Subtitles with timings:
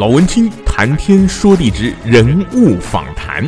[0.00, 3.46] 老文青谈天说地之人物访谈。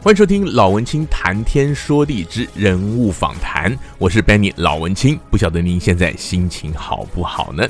[0.00, 7.68] 欢迎收听老文青谈天说地之人物访谈，我是 Benny 老文青，不晓得您现在心情好不好呢？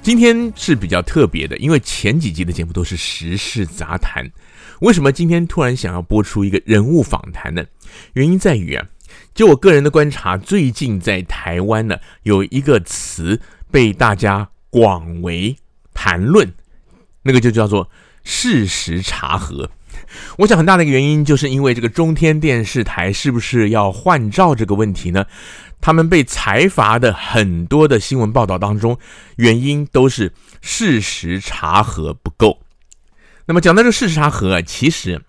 [0.00, 4.24] 今天是比较特别的，因为前几集的节目都是时事杂谈，
[4.82, 7.64] 为什么今天突然想要播出一个人物访谈呢？
[8.12, 8.86] 原因在于啊。
[9.34, 15.56] 就我个人的观察，最近在台湾呢，有一个词被大家广为
[15.94, 16.52] 谈论，
[17.22, 17.90] 那个就叫做
[18.24, 19.70] “事实查核”。
[20.38, 25.26] 我想很大的一个原因，就是因为这个中天电视台是不是要换照这个问题呢？
[25.80, 28.98] 他们被裁罚的很多的新闻报道当中，
[29.36, 32.60] 原因都是事实查核不够。
[33.46, 35.22] 那么讲到这个事实查核啊，其实。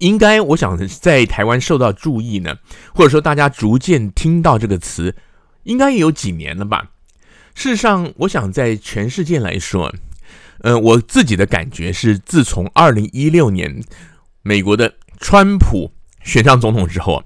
[0.00, 2.56] 应该，我想在台湾受到注意呢，
[2.92, 5.14] 或者说大家逐渐听到这个词，
[5.62, 6.90] 应该也有几年了吧。
[7.54, 9.94] 事实上，我想在全世界来说，
[10.60, 13.82] 呃，我自己的感觉是，自从二零一六年
[14.42, 17.22] 美国的川普选上总统之后，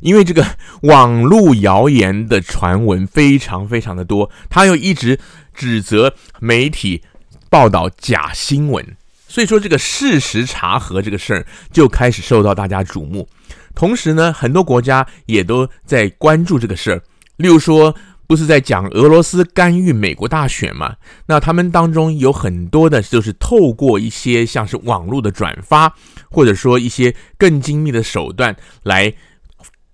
[0.00, 0.44] 因为这个
[0.82, 5.18] 网络谣言的传闻非常非常的多，他又一直
[5.54, 7.02] 指责媒体
[7.48, 8.96] 报道假新闻。
[9.28, 13.28] 所以说，这个事实查核这个事儿就开始受到大家瞩目。
[13.74, 17.02] 同时呢，很多国家也都在关注这个事儿。
[17.36, 17.94] 例如说，
[18.28, 20.96] 不是在讲俄罗斯干预美国大选吗？
[21.26, 25.96] 那他们当中有很多的，就是透过一些像是网络的转发，
[26.30, 29.14] 或者说一些更精密的手段来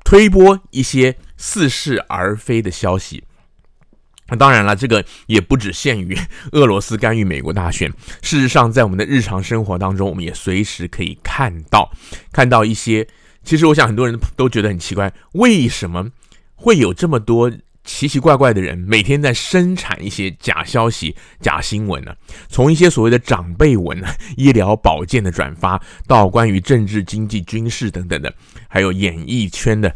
[0.05, 3.23] 推波一些似是而非的消息。
[4.29, 6.19] 那当然了，这个也不只限于
[6.53, 7.93] 俄罗斯干预美国大选。
[8.21, 11.93] 事实上，在我们的日常生活当中，我们也随时可以看到，
[12.33, 13.07] 看到一些。
[13.45, 16.09] 其实，我想很多人都觉得很奇怪，为什么
[16.55, 17.53] 会有这么多
[17.85, 22.15] 奇奇怪怪的人每天在生产一些假消息、假新闻呢？
[22.49, 24.03] 从一些所谓的长辈文、
[24.37, 28.35] 医疗保健的转发，到关于政治、经济、军事等等的，
[28.69, 29.95] 还有演艺圈的，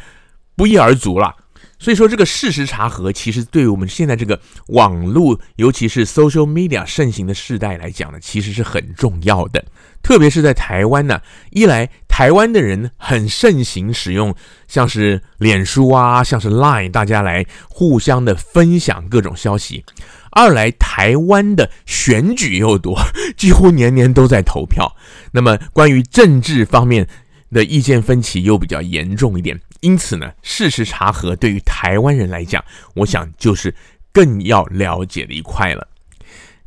[0.54, 1.34] 不一而足了。
[1.80, 9.64] 所以说，这个事实查核其实对于我们现在这个网络，尤其是 social media 盛行的时代来讲呢，其实是很重要的。
[10.02, 11.20] 特别是在台湾呢，
[11.50, 14.34] 一来台湾的人很盛行使用
[14.66, 19.84] 像是脸书啊，像是 Line，大家来互相的分享各种消息；
[20.30, 22.98] 二来台湾的选举又多，
[23.36, 24.96] 几乎年年都在投票。
[25.32, 27.06] 那么关于政治方面
[27.50, 29.60] 的意见分歧又比较严重一点。
[29.80, 33.74] 因此呢，事实查核对于台湾人来讲，我想就是
[34.12, 35.86] 更要了解的一块了。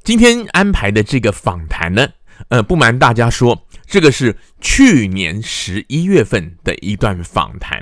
[0.03, 2.07] 今天安排的这个访谈呢，
[2.49, 7.81] 呃，不瞒大家说，这个是去年十一月份的一段访谈，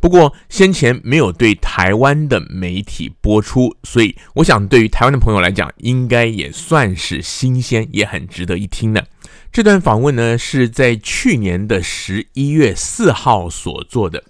[0.00, 9.06] 不过先前没有对台湾的媒体播出，所以我想对于台湾的朋友来讲，应该也算是新鲜，也很值得一听的。
[9.50, 14.22] 这段访问呢，是在去年的十一月四号所做的。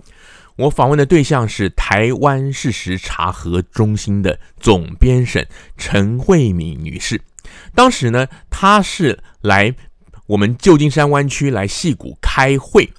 [0.56, 5.46] 我访问的对象是台湾事实查核中心的总编审
[5.76, 7.20] 陈慧敏女士。
[7.74, 9.74] 当时呢，他是来
[10.26, 12.90] 我们旧金山湾区来戏谷开会。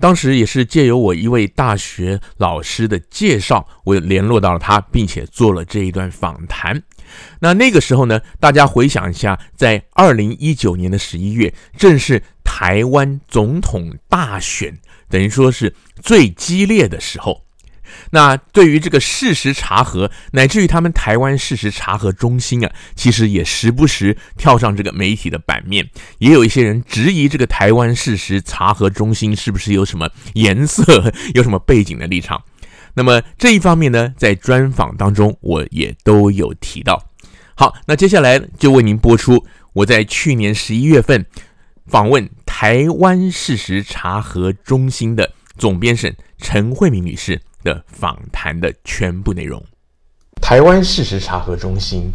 [0.00, 6.82] 当时也是借由我一位大学老师的介绍，我联络到了他，并且做了这一段访谈。
[7.38, 14.76] 那那个时候呢，大家回想一下，在二零一九年的十一月，正是台湾总统大选。
[15.08, 17.44] 等于说是最激烈的时候，
[18.10, 25.88] 那对于这个事实查核，乃至于他们台湾事实查核中心啊，其实也时不时跳上这个媒体的版面，
[26.18, 32.42] 也有一些人质疑这个台湾事实查核中心是不是有什么颜色、 有什么背景的立场。
[32.94, 37.02] 那么这一方面呢，在专访当中我也都有提到。
[37.54, 41.24] 好，那接下来就为您播出我在去年十一月份
[41.86, 42.28] 访问。
[42.56, 49.60] 台湾事实查核中心的总编审陈慧敏女士的访谈的全部内容。
[50.40, 52.12] 台湾事实查核中心。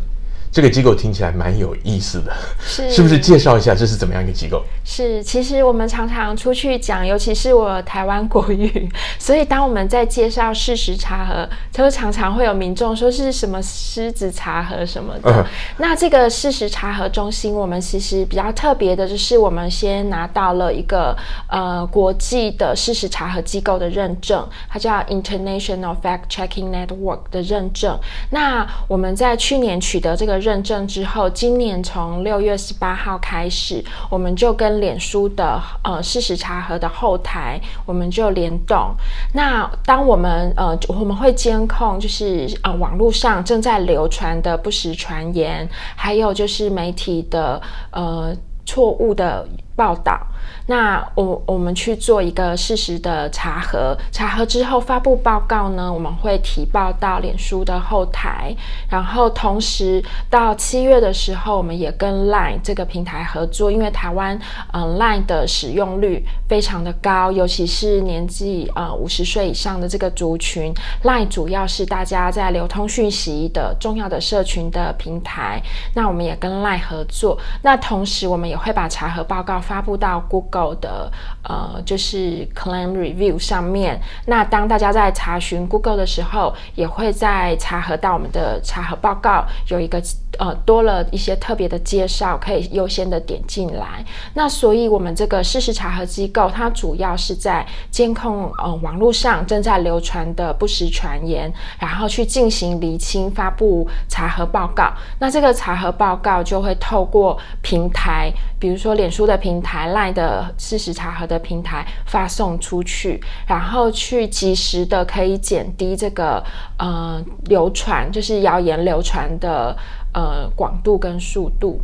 [0.51, 3.19] 这个机构听起来蛮有意思的，是是不是？
[3.19, 4.63] 介绍一下这是怎么样一个机构？
[4.84, 15.31] 是，其实我们常常出去讲，尤其是我台湾国语，所以当我们在介绍事实查核，就常常会有民众说是什么狮子查核什么的。
[15.31, 15.46] 嗯、
[15.78, 21.16] 那这个事实查核中心，我们其实比较特别的就是，我们先拿到了一个
[21.50, 28.00] 呃国际的事实查核机构的认证，它叫 International Fact Checking Network 的认证。
[28.31, 30.38] 那我们在去年取得这个。
[30.39, 38.95] 认证之后，今年从六月十八号开始，我们就跟脸书的呃事实查核的后台，我们就联动。
[39.33, 50.19] 那当我们呃我们会监控，就是呃网络上正在流传的不实传言，还有就是媒体的呃错误的报道。
[50.68, 58.56] 那我我们去做一个事实的查核，查核之后发布报告呢，我们会提报到脸书的后台，
[58.89, 64.39] 然后同时到七月的时候，我们也跟 Line 这个平台合作，因为台湾
[64.71, 75.62] 嗯 Line 的使用率非常的高，尤其是年纪呃五十岁以上的这个族群，Line 主要是大家在流通讯息的重要的社群的平台，
[75.95, 80.69] 那我们也跟 Line 合作，那同时我们也会把查核报告发布到 Google。
[80.81, 81.11] 的
[81.43, 83.99] 呃，就是 Claim Review 上面。
[84.27, 90.01] 那当大家在查询 Google 的时候，也会在查核到我们的查核报告有一个
[90.37, 94.05] 呃多了一些特别的介绍，可以优先的点进来。
[94.33, 104.93] 那所以我们这个事实查核机构，它主要是在监控呃网络上正在流传的不实传言，然后去进行厘清，发布查核报告。
[105.19, 110.53] 那这个查核报告就会透过平台，比如说脸书的平台、Line 的。
[110.57, 116.44] 事实查核的平台发送出去，然后去及时的可以减低这个
[116.77, 119.75] 呃流传，就是谣言流传的
[120.13, 121.81] 呃广度跟速度。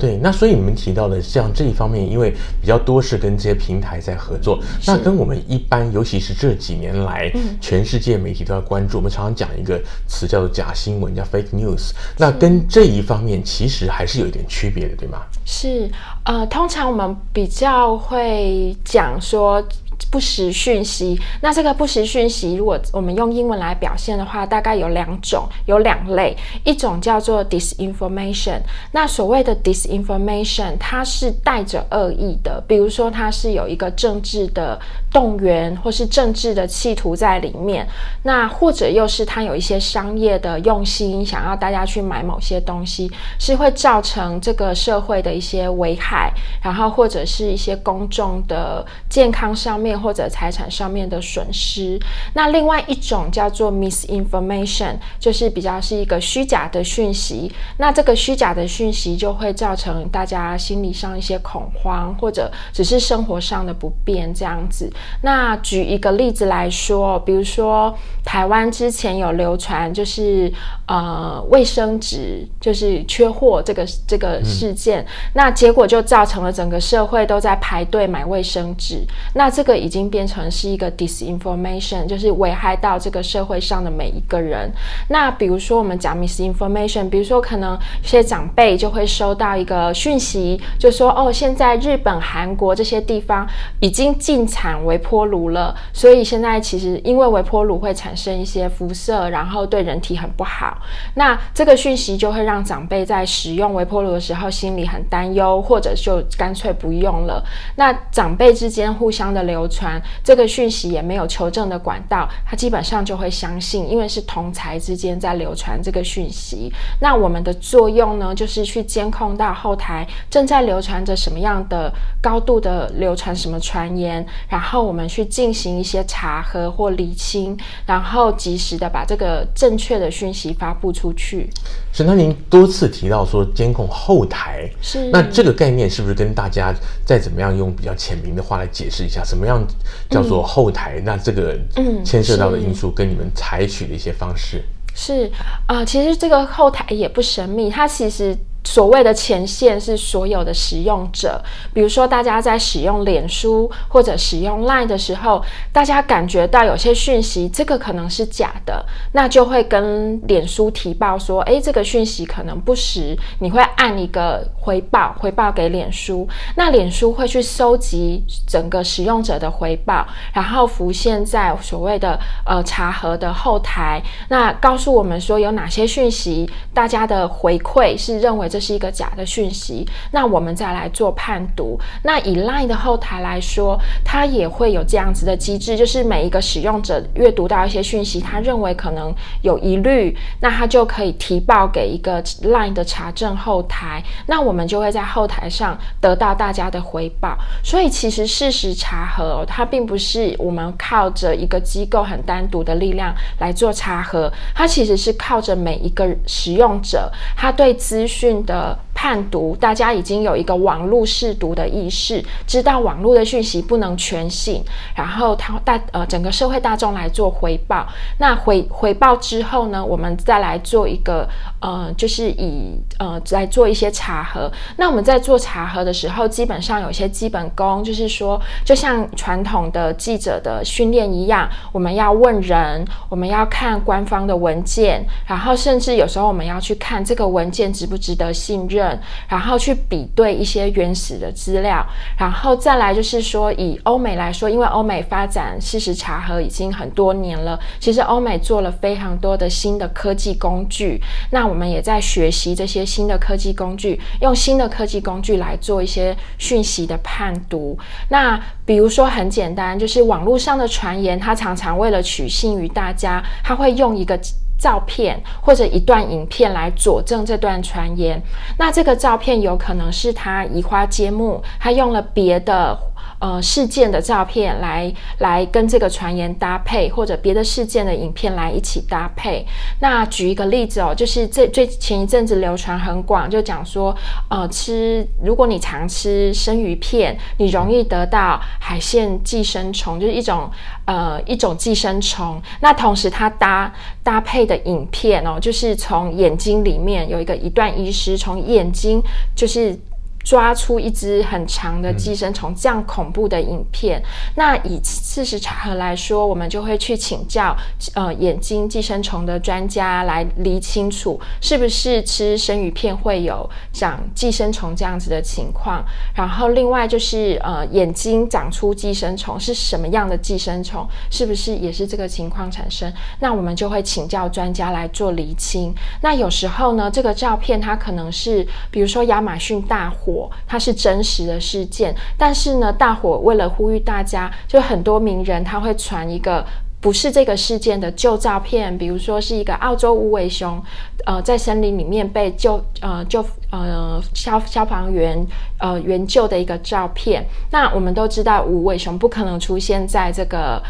[0.00, 8.96] 对，那所以你们提到的像这一方面，因为比较多是跟这些平台在合作，那跟我们一般，尤其是这几年来，全世界媒体都要关注。
[8.96, 11.92] 我们常常讲一个词叫做假新闻，叫 fake news。
[12.18, 15.22] 那跟这一方面其实还是有一点区别的，对吗？
[15.44, 15.88] 是，
[16.24, 19.62] 呃，通常我们比较会讲说。
[20.10, 28.60] 不实讯息，那这个不实讯息，如果我们用英文来表现的话，大概有两种，有两类，一种叫做 disinformation。
[28.92, 34.78] 那所谓的 disinformation，它是带着恶意的，比如说它是有一个政治的
[35.10, 37.86] 动员或是政治的企图在里面，
[38.22, 46.32] 那或者又是它有一些商业的用心，想要大家去买某些东西，是会造成这个社会的一些危害，
[46.62, 49.85] 然后或者是一些公众的健康上面。
[49.94, 51.98] 或者财产上面的损失。
[52.34, 57.52] 那另外一种叫做 misinformation，就是比较是一个虚假的讯息。
[57.78, 64.90] 那这个虚假的讯息就会造成大家心理上一些恐慌，或者只是生活上的不便这样子。
[65.22, 70.52] 那举一个例子来说，比如说台湾之前有流传，就是
[70.88, 79.06] 呃卫生纸就是缺货这个这个事件，嗯，那结果就造成了整个社会都在排队买卫生纸。
[79.34, 79.75] 那这个。
[79.78, 84.70] 已经变成是一个 disinformation，就是危害到这个社会上的每一个人。
[85.08, 93.46] 那比如说我们讲 misinformation，比如说可能一些长辈就会收到一个讯息，就说哦，现在日本、韩国这些地方
[93.80, 100.78] 已经禁产微波炉了，所以现在其实因为微波炉会产生一些辐射，然后对人体很不好。
[101.14, 107.42] 那这个讯息就会让长辈在使用微波炉的时候心里很担忧，或者就干脆不用了。
[107.76, 116.72] 那长辈之间互相的流传这个讯息也没有求证的管道，他基本上就会相信，因为是同才之间在流传这个讯息。
[117.00, 131.50] 那我们的作用呢，就是去监控到后台正在流传着什么样的高度的流传什么传言，然后我们去进行一些查核或厘清，然后及时的把这个正确的讯息发布出去。
[131.96, 136.74] 是，那您多次提到说监控后台，是那这个概念是不是跟大家
[137.06, 139.66] 再怎么样用比较浅明的话来解释一下，什么样？
[140.10, 141.58] 叫做后台，嗯、那这个
[142.04, 144.62] 牵涉到的因素跟你们采取的一些方式
[144.94, 145.30] 是
[145.66, 148.36] 啊、呃，其实这个后台也不神秘，它其实。
[148.66, 151.40] 所谓的前线是所有的使用者，
[151.72, 155.40] 比如说大家在使用脸书或者使用 Line 的时候，
[155.72, 178.50] 大家感觉到有些讯息，这个可能是假的，那就会跟脸书提报说，诶，这个讯息可能不实，你会按一个回报，回报给脸书，那脸书会去收集整个使用者的回报，然后浮现在所谓的呃查核的后台，那告诉我们说有哪些讯息，大家的回馈是认为。
[178.56, 181.78] 这是一个假的讯息，那我们再来做判读。
[182.04, 197.36] 那以 Line 的后台来说，它也会有这样子的机制，就是每一个使用者阅读到一些讯息，他认为可能有疑虑，那他就可以提报给一个 Line 的查证后台，那我们就会在后台上得到大家的回报。
[197.62, 214.60] 所以其实事实查核，它并不是我们靠着一个机构很单独的力量来做查核，它其实是靠着每一个使用者，他对资讯的判读，大家已经有一个网络试读的意识，知道网络的讯息不能全信，
[214.96, 217.86] 然后他大呃整个社会大众来做回报。
[218.18, 221.24] 那回回报之后呢，我们再来做一个
[221.60, 224.50] 呃，就是以呃来做一些查核。
[224.76, 238.95] 那我们在做查核的时候，基本上有些基本功，就是说，就像传统的记者的训练一样，我们要问人，我们要看官方的文件，然后甚至有时候我们要去看这个文件值不值得信任。
[239.28, 241.84] 然后去比对一些原始的资料，
[242.18, 251.00] 然后再来就是说，以欧美来说，因为欧美发展事实查核已经很多年了，其实欧美做了非常多的新的科技工具，
[251.30, 257.78] 那我们也在学习这些新的科技工具，用新的科技工具来做一些讯息的判读。
[258.08, 264.18] 那比如说很简单，就是网络上的传言，它常常为了取信于大家，它会用一个。
[264.58, 268.22] 照片或者一段影片来佐证这段传言，
[268.58, 272.78] 那这个照片有可能是他移花接木，他用了别的。
[273.18, 279.46] 呃，事件的照片来来跟这个传言搭配，或者别的事件的影片来一起搭配。
[279.80, 283.96] 那举一个例子哦，就是这最前一阵子流传很广，就讲说，
[284.28, 290.50] 呃，吃如果你常吃生鱼片，你容易得到海线寄生虫，就是一种
[290.84, 292.38] 呃一种寄生虫。
[292.60, 293.72] 那同时它搭
[294.06, 299.02] 搭配的影片哦，就是从眼睛里面有一个一段医师从眼睛
[299.34, 299.76] 就是。
[300.26, 304.02] 抓出一只很长的寄生虫，这样恐怖的影片。
[304.34, 307.56] 那以事实查核来说，我们就会去请教
[307.94, 315.84] 呃眼睛寄生虫的专家来厘清楚，是不是吃生鱼片会有长寄生虫这样子的情况。
[316.12, 322.92] 然后另外就是呃眼睛长出寄生虫是什么样的寄生虫，是不是也是这个情况产生？
[323.20, 325.72] 那我们就会请教专家来做厘清。
[326.00, 330.15] 那有时候呢，这个照片它可能是比如说亚马逊大火。
[330.46, 336.44] 它是真实的事件，但是呢，大伙为了呼吁大家，就很多名人他会传一个
[336.80, 340.62] 不是这个事件的旧照片，比如说是一个澳洲无尾熊，
[341.04, 345.26] 呃，在森林里面被救，呃，救，呃，消消防员，
[345.58, 347.26] 呃，援救的一个照片。
[347.50, 350.62] 那我们都知道，无尾熊不可能出现在这个。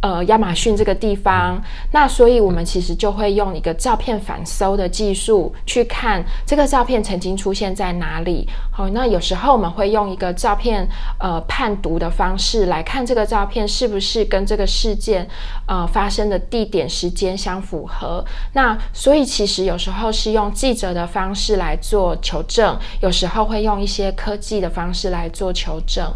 [0.00, 8.48] 呃，亚马逊这个地方，那所以我们其实就会用一个照片反搜的技术去看这个照片曾经出现在哪里。
[8.70, 10.88] 好，那有时候我们会用一个照片
[11.18, 15.28] 呃判读的方式来看这个照片是不是跟这个事件
[15.66, 18.24] 呃发生的地点时间相符合。
[18.52, 26.08] 那所以其实有时候是用记者的方式来做求证，有时候会用一些科技的方式来做求证。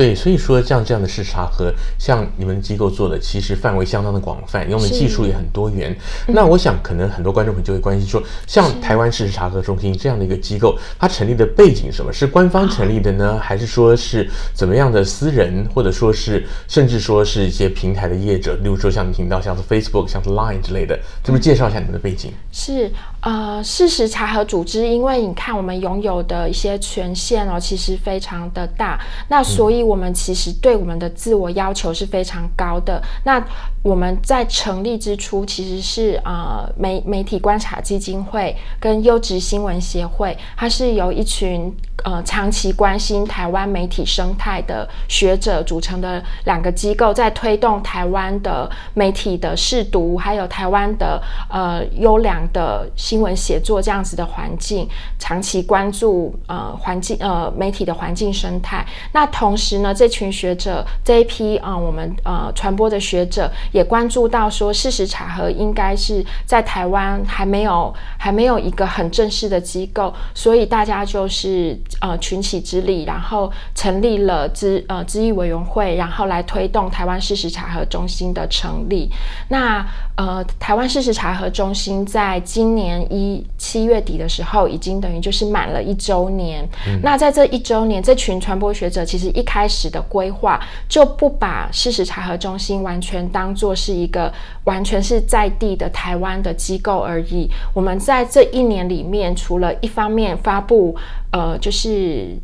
[0.00, 5.94] 对，所以说像这样的事实查核，像你们机构做的，其实范围相当的广泛，因为我们技术也很多元。
[6.26, 12.10] 那我想，可能很多观众朋友就会关心说，像台湾事实查核中心这样的一个机构，它成立的背景什么？
[12.10, 22.32] 是官方成立的呢，还是说是怎么样的私人，或者说是甚至说是一些平台的业者，例如说像你听到像是 Facebook、像是 Line 之类的，这么介绍一下你们的背景？
[22.50, 22.90] 是
[23.22, 28.96] 呃，事实查核组织，因为你看我们拥有的一些权限哦，其实非常的大，
[29.28, 29.80] 那所以。
[29.90, 33.02] 我们其实对我们的自我要求是非常高的。
[33.24, 33.44] 那
[33.82, 41.74] 我们在成立之初，其实是呃媒媒体观察基金会跟优质新闻协会，它是由一群
[42.04, 54.88] 呃长期关心台湾媒体生态的学者组成的两个机构，在推动台湾的媒体的试读，还有台湾的呃优良的新闻写作这样子的环境，
[55.18, 58.86] 长期关注呃环境呃媒体的环境生态。
[59.12, 79.10] 那同时呢，这群学者这一批啊、我们呃传播的学者也关注到说，事实查核应该是在台湾还没有还没有一个很正式的机构，所以大家就是呃群起之力，然后成立了资呃资议委员会，然后来推动台湾事实查核中心的成立。
[79.48, 86.68] 那呃台湾事实查核中心在今年年一七月底的时候，已经等于就是满了一周年。
[86.86, 94.32] 嗯、那在这一周年，这群传播学者其实一开始的规划就不把事实查核中心完全当做是一个
[94.64, 97.50] 完全是在地的台湾的机构而已。
[97.72, 100.94] 我们在这一年里面，除了一方面发布，
[101.32, 102.38] 呃，就是。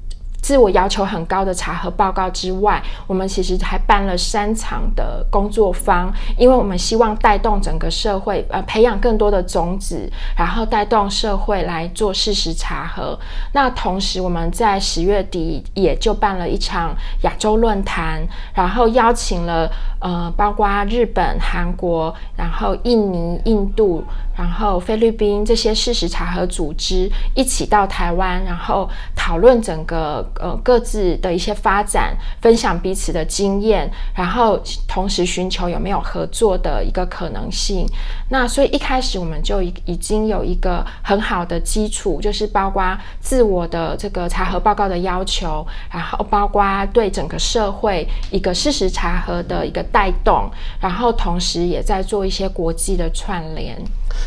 [0.46, 13.18] 自我要求很高的查核报告之外，我们其实还办了三场的工作坊，因为我们希望带动整个社会，呃，培养更多的种子，然后带动社会来做事实查核。
[13.54, 18.24] 那同时，我们在十月底也就办了一场亚洲论坛，
[18.54, 24.04] 然后邀请了呃，包括日本、韩国，然后印尼、印度。
[24.36, 37.86] 然后菲律宾这些事实查核组织一起到台湾，然后讨论整个呃各自的一些发展，分享彼此的经验，然后同时寻求有没有合作的一个可能性。
[38.28, 50.50] 那所以一开始我们就已已经有一个很好的基础，就是包括自我的这个查核报告的要求，然后包括对整个社会一个事实查核的一个带动，
[50.80, 53.76] 然后同时也在做一些国际的串联。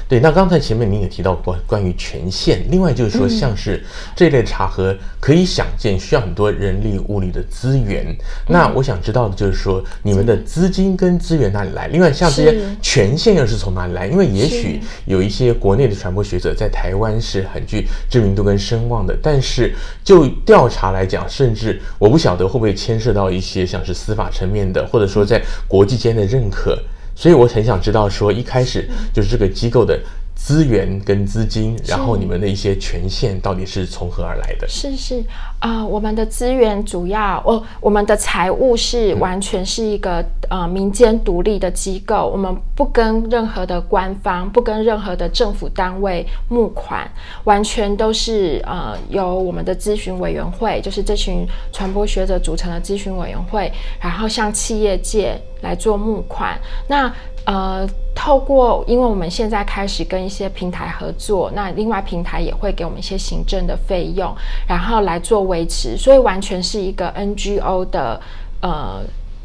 [0.07, 3.83] 对，那刚才前面您也提到过关于权限，另外就是说，像是
[4.15, 8.05] 这类查核，可以想见需要很多人力物力的资源。
[8.07, 8.15] 嗯、
[8.47, 11.87] 那我想知道的就是说，你们的资金跟资源哪里来？
[11.87, 14.07] 另外，像这些权限又是从哪里来？
[14.07, 26.77] 因为也许有一些国内的传播学者在台湾是很具知名度跟声望的，但是就调查来讲，甚至我不晓得会不会牵涉到一些像是司法层面的，或者说在国际间的认可。
[27.19, 29.99] 所以我很想知道，说一开始就是这个机构的
[30.33, 34.65] 资源跟资金，然后你们的一些权限到底是从何而来的？
[34.69, 35.21] 是是
[35.59, 47.09] 啊、呃，我们的资源主要，哦，我们的财务是完全是一个呃民间独立的机构，我们不跟任何的官方，不跟任何的政府单位募款，
[47.43, 55.39] 完全都是呃由我们的咨询委员会，就是这群传播学者组成的咨询委员会，然后向企业界。
[55.61, 57.13] 来做募款，那
[57.43, 57.85] 呃，
[58.15, 64.33] 透过因为我们现在开始跟一些平台合作，那另外平台也会给我们一些行政的费用，
[64.65, 68.21] 然后来做维持，所以完全是一个 NGO 的
[68.61, 69.01] 呃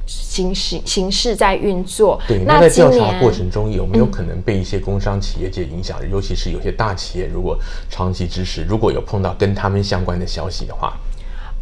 [0.07, 2.21] 形式形式在运作。
[2.29, 5.99] 对，那在调查过程中有没有可能被一些工商企业界影响？
[6.03, 7.59] 嗯，尤其是有些大企业如果
[7.91, 10.97] 长期支持，如果有碰到跟他们相关的消息的话。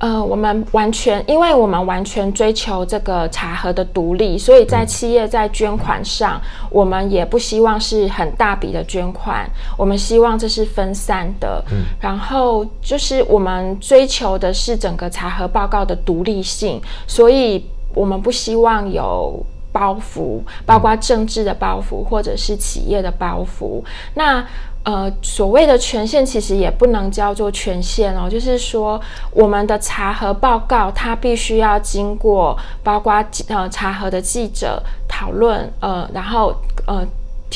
[0.02, 11.64] 呃，我们完全，因为我们完全追求这个茶盒的独立，所以在企业在捐款上，嗯、我们也不希望是很大笔的捐款，我们希望这是分散的。
[11.70, 19.40] 嗯，然后就是我们追求的是整个茶盒报告的独立性，所以我们不希望有
[19.70, 23.80] 包袱，包括政治的包袱或者是企业的包袱。
[24.14, 24.44] 那。
[24.84, 36.54] 呃，所谓的权限其实也不能叫做权限哦，就是说我们的查核报告它必须要经过包括呃查核的记者讨论，呃，然后
[36.86, 37.06] 呃。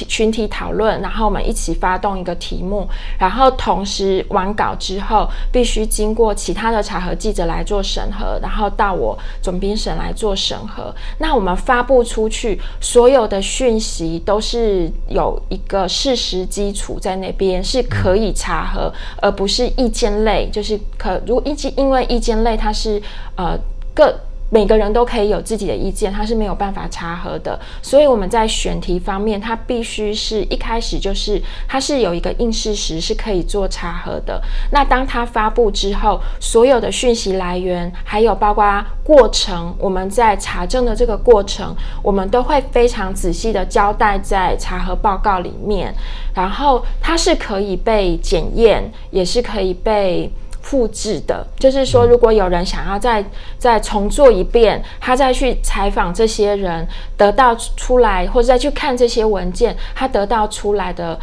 [0.04, 10.94] 群体讨论，然后我们一起发动一个题目，然后同时完稿之后，必须经过其他的查核记者来做审核，然后到我总编审来做审核。
[11.18, 23.00] 那我们发布出去所有的讯息都是有一个事实基础在那边，是可以查核，而不是意见类，就是可如果意见因为意见类它是
[23.36, 23.58] 呃
[23.94, 24.14] 各。
[24.48, 27.58] 每个人都可以有自己的意见，它是没有办法查核的。
[27.82, 34.40] 所以我们在选题方面，它必须是一开始就是它是有一个硬事实是可以做查核的。
[34.70, 45.92] 那当它发布之后，所有的讯息来源，还有包括过程，我们在查证的这个过程，我们都会非常仔细的交代在查核报告里面。
[46.34, 50.30] 然后它是可以被检验，也是可以被。
[50.66, 53.24] 复制的，就是说，如果有人想要再
[53.56, 56.84] 再重做一遍，他再去采访这些人，
[57.16, 61.16] 得到出来，或者再去看这些文件，他得到出来的。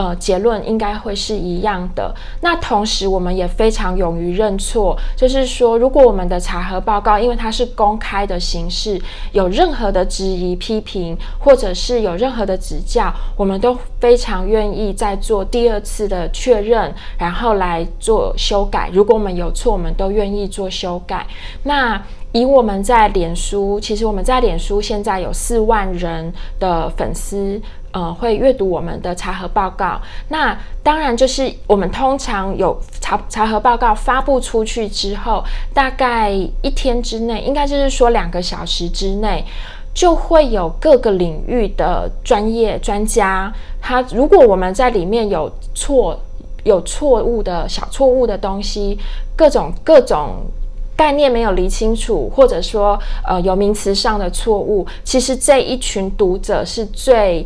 [0.00, 2.14] 呃，结论应该会是一样的。
[2.40, 8.98] 那同时，我们也非常勇于认错，就是说，如果我们的查核报告，因为它是公开的形式，
[9.32, 18.88] 有任何的质疑、批评，或者是有任何的指教，我们都非常愿意再做第二次的确认，然后来做修改。
[18.94, 21.26] 如果我们有错，我们都愿意做修改。
[21.64, 27.60] 那以我们在脸书，其实我们在脸书现在有四万人的粉丝。
[27.92, 30.00] 呃，会阅读我们的查核报告。
[30.28, 35.42] 那当然就是我们通常有查查核报告发布出去之后，
[35.74, 39.44] 大概一天之内，应该就是说两个小时之内，
[39.92, 43.52] 就会有各个领域的专业专家。
[43.80, 46.16] 他如果我们在里面有错、
[46.62, 48.96] 有错误的小错误的东西，
[49.34, 50.46] 各种各种
[50.94, 57.44] 概念没有理清楚，或者说呃有名词上的错误，其实这一群读者是最。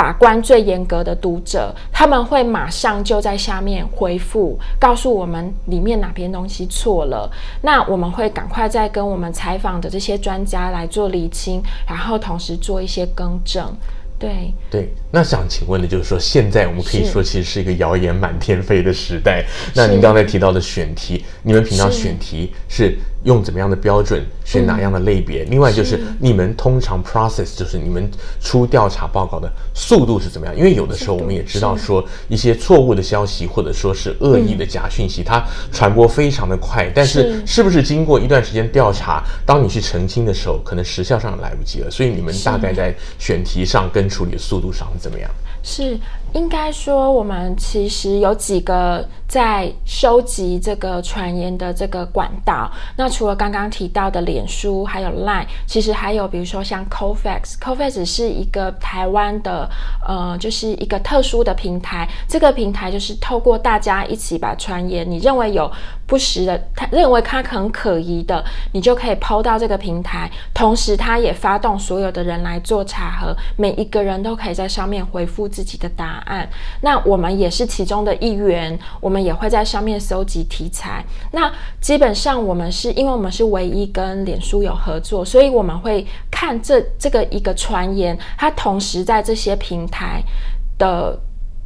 [0.00, 7.30] 把关最严格的读者，他们会马上就在下面回复，告诉我们里面哪边东西错了。
[7.60, 13.70] 那我们会赶快再跟我们采访的这些专家来做厘清，然后同时做一些更正。
[14.18, 19.44] 对对，那想请问的就是说，现在我们可以说其实是一个谣言满天飞的时代。
[19.74, 25.44] 那您刚才提到的选题，你们平常选题是用怎么样的标准选哪样的类别？
[25.44, 30.56] 另外就是你们通常 process 就是你们出调查报告的速度是怎么样？
[30.56, 41.90] 因为有的时候我们也知道说一些错误的消息或者说是恶意的假讯息，它传播非常的快，但是是不是经过一段时间调查，当你去澄清的时候，可能时效上来不及了？
[41.90, 45.30] 所以你们大概在选题上跟处理的速度上是怎么样？
[45.62, 45.98] 是。
[46.32, 52.70] 应该说，我们其实有几个在收集这个传言的这个管道。
[52.96, 57.54] 那除了刚刚提到的脸书，还有 Line，其实还有比如说像 Cofacts。
[57.60, 59.68] Cofacts 是一个台湾的，
[60.06, 62.08] 呃，就是一个特殊的平台。
[62.28, 65.68] 这个平台就是透过大家一起把传言，你认为有
[66.10, 70.28] 不实的，他认为他很可疑的，你就可以抛到这个平台。
[70.52, 76.30] 同时，他也发动所有的人来做查核，每一个人都可以在上面回复自己的答案。
[76.30, 76.48] 案，
[76.80, 81.04] 那我们也是其中的一员，我们也会在上面搜集题材。
[81.32, 90.22] 那基本上我们是因为我们是唯一跟脸书有合作，所以我们会看这这个一个传言，它同时在这些平台
[90.78, 91.18] 的。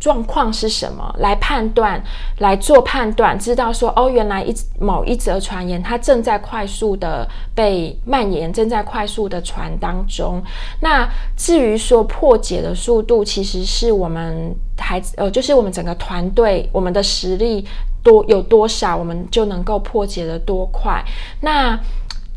[0.04, 1.10] 状况是什么？
[1.18, 1.98] 来判断，
[2.40, 10.42] 来做判断，知道说哦，原来一某一则传言它正在快速的被蔓延，正在快速的传当中。
[10.80, 17.66] 那至于说破解的速度，其实是我们还呃，就是我们整个团队，我们的实力
[18.02, 21.02] 多有多少，我们就能够破解得多快。
[21.40, 21.80] 那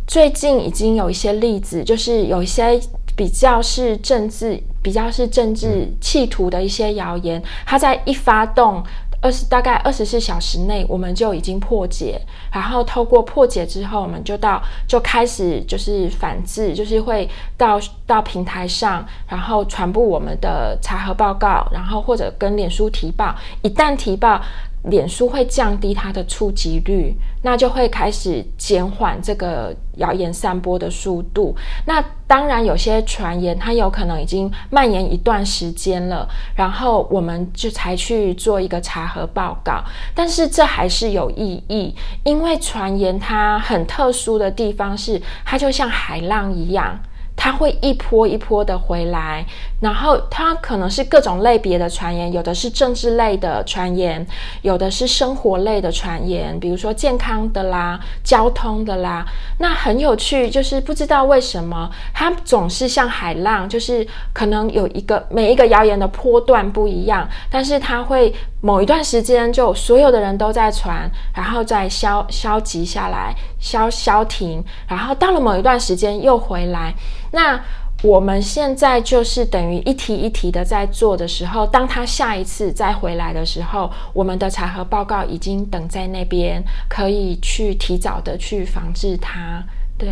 [0.08, 2.80] 最近已经有一些例子，就是有一些。
[3.18, 8.82] 比较是政治，比较是政治企图的一些谣言，它在一发动
[9.20, 12.22] 二十大概二十四小时内，我们就已经破解。
[12.54, 17.28] 然后透过破解之后，我们就到就开始就是反制，就是会
[17.58, 23.36] 到到平台上，然后传布我们的查核报告，然后或者跟脸书提报。
[23.64, 24.40] 一旦提报，
[24.84, 31.56] 脸书会降低它的触及率，那就会开始减缓这个谣言散播的速度。
[31.86, 39.84] 那当然，有些传言它有可能已经蔓延一段时间了，然后我们就才去做一个查核报告。
[40.16, 46.98] 但是这还是有意义，因为传言它很特殊的地方是，它就像海浪一样。
[47.40, 49.46] 它会一波一波的回来，
[49.80, 54.26] 然后它可能是各种类别的传言，有的是政治类的传言，
[54.64, 59.26] 有的是生活类的传言，比如说健康的啦、交通的啦。
[59.60, 76.94] 那很有趣，就是不知道为什么它总是像海浪，就是可能有一个每一个谣言的波段不一样，但是它会某一段时间就所有的人都在传，然后再消消极下来，消消停，然后到了某一段时间又回来。
[77.32, 77.60] 那
[78.04, 89.64] 我们现在就是等于一题一题的在做的时候，当他下一次再回来的时候，我们的查核报告已经等在那边，可以去提早的去防治它。
[89.98, 90.10] 对，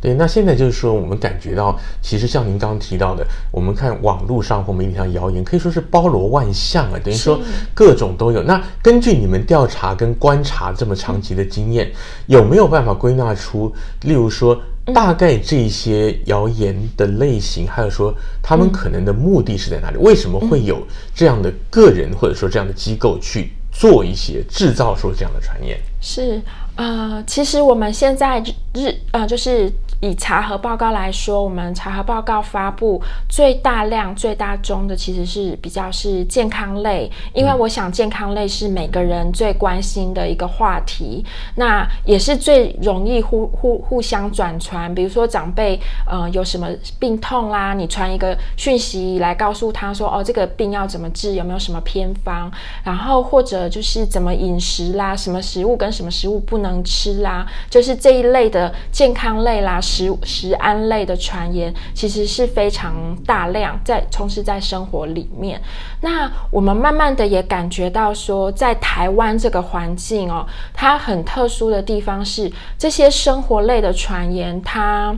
[0.00, 0.14] 对。
[0.14, 7.38] 那现在就是说，我们感觉到，其实像您刚刚提到的，我们看网络上或媒体上谣言，可以说是包罗万象啊，等于说
[7.72, 8.42] 各种都有。
[8.42, 11.92] 那根据你们调查跟观察这么长期的经验，
[12.26, 14.60] 有没有办法归纳出，例如说？
[14.94, 19.96] 大概这些谣言的类型，还有说他们可能的目的是在哪里？
[19.98, 25.78] 为什么会有这样的个人或者说这样的机构去做一些制造出这样的传言？
[26.00, 26.40] 是，
[26.76, 28.42] 呃，其实我们现在
[28.74, 29.72] 日呃就是。
[30.00, 41.24] 以查核报告来说，我们查核报告发布最大量、最大宗的其实是比较是健康类，因为我想健康类是每个人最关心的一个话题，
[41.56, 44.94] 那也是最容易互互互相转传。
[44.94, 46.68] 比如说长辈呃有什么
[47.00, 52.48] 病痛啦，你传一个讯息来告诉他说哦，这个病要怎么治，有没有什么偏方，
[52.84, 59.80] 然后或者就是怎么饮食啦，什么食物跟什么食物不能吃啦，就是这一类的健康类啦。
[59.88, 65.60] 食食安类的传言其实是非常大量在充斥在生活里面。
[66.02, 75.16] 那我们慢慢的也感觉到说，在台湾这个环境哦，它很特殊的地方是这些生活类的传言，它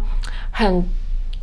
[0.52, 0.84] 很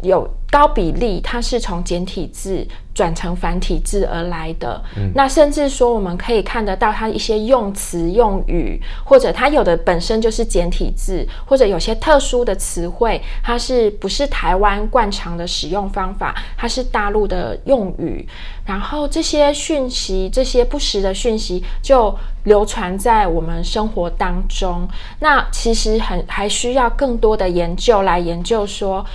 [0.02, 4.82] 有高比例，它是从简体字转成繁体字而来的。
[4.96, 16.34] 嗯，那甚至说，我们可以看得到它一些用词用语，或者它有的本身就是简体字，或者有些特殊的词汇，它是不是台湾惯常的使用方法？
[16.58, 18.28] 它是大陆的用语。
[18.66, 24.88] 然后这些讯息，这些不实的讯息就流传在我们生活当中。
[25.20, 29.06] 那其实很还需要更多的研究来研究说。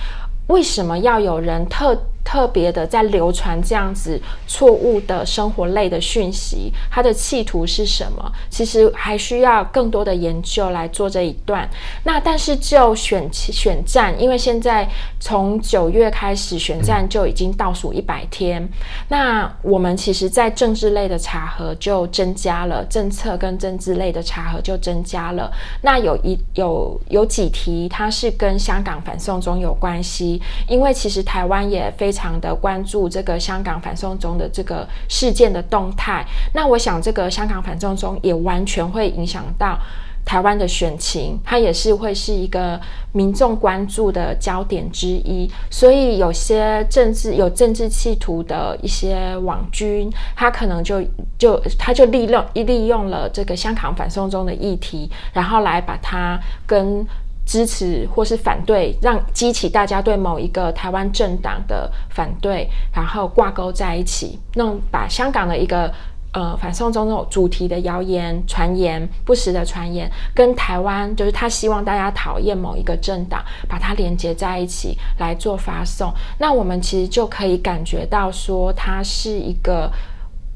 [0.47, 8.31] 为什么要有人特特别的在流传这样子错误的生活类的讯息，它的企图是什么？
[8.49, 11.69] 其实还需要更多的研究来做这一段。
[12.03, 18.67] 那但是就选选战，因为现在从九月开始选战就已经倒数一百天，
[19.09, 25.51] 那我们其实，在政治类的查核就增加了，政策跟政治类的查核就增加了。
[25.81, 32.12] 那有一有有几题，它是跟香港反送中有关系，因为其实台湾也非。
[32.13, 36.23] 常的关注这个香港反送中的这个事件的动态，
[36.53, 39.77] 那我想这个香港反送中也完全会影响到
[40.23, 42.79] 台湾的选情，它也是会是一个
[43.11, 45.51] 民众关注的焦点之一。
[45.69, 51.03] 所以有些政治有政治企图的一些网军，他可能就
[51.37, 57.05] 就他就利用利用了这个香港反送中的议题，然后来把它跟。
[57.45, 65.93] 支持或是反对，让激起大家对某一个台湾政党的反对，然后挂钩在一起，弄把香港的一个
[66.33, 79.91] 呃反送中那种主题的谣言、传言、不实的传言，跟台湾就是他希望大家讨厌某一个政党，把它连接在一起来做发送，那我们其实就可以感觉到说，它是一个。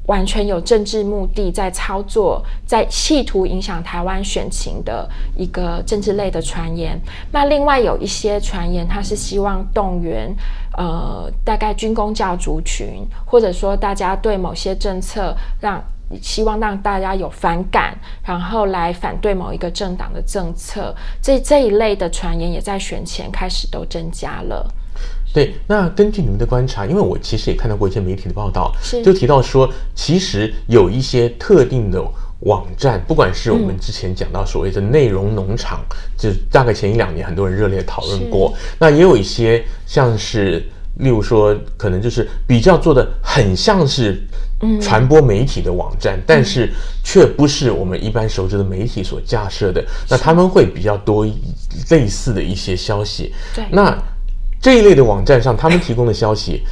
[0.08, 6.98] 完全有政治目的在操作，在企图影响台湾选情的一个政治类的传言。
[7.30, 10.34] 那另外有一些传言，他是希望动员
[10.76, 15.82] 呃大概军工教族群，或者说大家对某些政策让
[16.22, 17.94] 希望让大家有反感，
[18.24, 20.94] 然后来反对某一个政党的政策。
[21.20, 24.66] 这这一类的传言也在选前开始都增加了。
[25.32, 29.02] 对，那根据你们的观察，因为我其实也看到过一些媒体的报道，是。
[29.02, 32.02] 就提到说，其实有一些特定的
[32.40, 44.20] 网站，不管是我们之前讲到所谓的内容农场，嗯、就大概前一两年很多人热烈讨论过，那也有一些像是，例如说，可能就是比较做的很像是
[44.80, 46.72] 传播媒体的网站，嗯、但是
[47.04, 51.26] 却不是我们一般熟知的媒体所架设的，那他们会比较多
[51.90, 53.96] 类似的一些消息，对，那。
[54.60, 56.62] 这一类的网站上，他们提供的消息，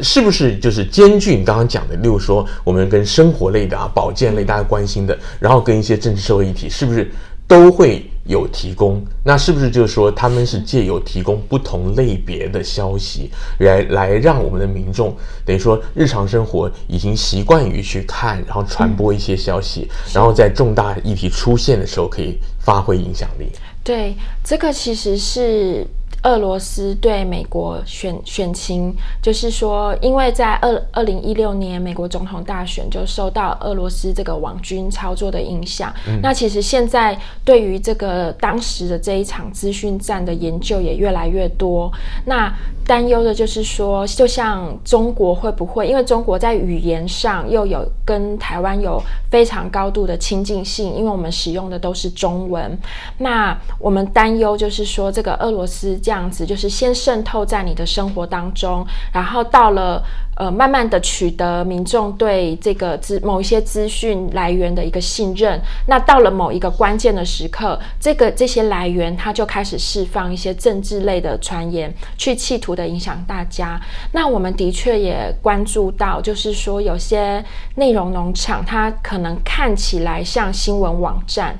[0.00, 1.94] 是不是就是兼具你刚刚讲的？
[1.96, 7.10] 例如说，我们跟生活类的啊、保健类大家关心的，然后跟一些政治社会议题，是不是
[7.46, 9.04] 都会有提供？
[9.22, 23.46] 那是不是就是说，他们是借由提供不同类别的消息，来来让我们的民众，等于说日常生活已经习惯于去看，然后传播一些消息，然后在重大议题出现的时候可以发挥影响力？
[23.84, 25.86] 对，这个其实是。
[26.26, 35.94] 俄罗斯对美国选选情，就是说，因为在二二零一六年美国总统大选就受到俄罗斯这个网军操作的影响。
[36.08, 41.92] 嗯、那其实现在对于这个当时的这一场资讯战的研究也越来越多。
[42.24, 42.52] 那
[42.84, 52.76] 担忧的就是说，就像中国会不会，因为中国在语言上又有跟台湾有非常高度的亲近性，因为我们使用的都是中文。
[53.18, 60.02] 那我们担忧就是说，这个俄罗斯这样样子，就是先渗透在你的生活当中，然后到了。
[60.38, 73.80] 呃，慢慢的取得民众对这个资某一些资讯来源的一个信任，那到了某一个关键的时刻，这个这些来源它就开始释放一些政治类的传言，去企图的影响大家。
[74.12, 77.42] 那我们的确也关注到，就是说有些
[77.76, 81.58] 内容农场，它可能看起来像新闻网站，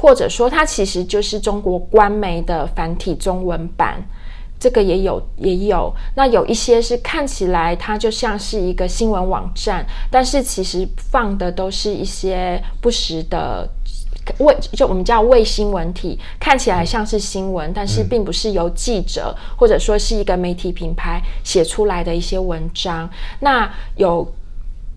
[0.00, 4.02] 或者说它其实就是中国官媒的繁体中文版。
[4.58, 13.66] 这个也有也有，那有一些是看起来它就像是一个新闻网站，但是其实放的都是一些不实的
[14.40, 23.08] 伪，就我们叫卫新闻体，看起来像是新闻，但是并不是由记者或者说是一个媒体品牌写出来的一些文章。
[23.40, 24.30] 那有。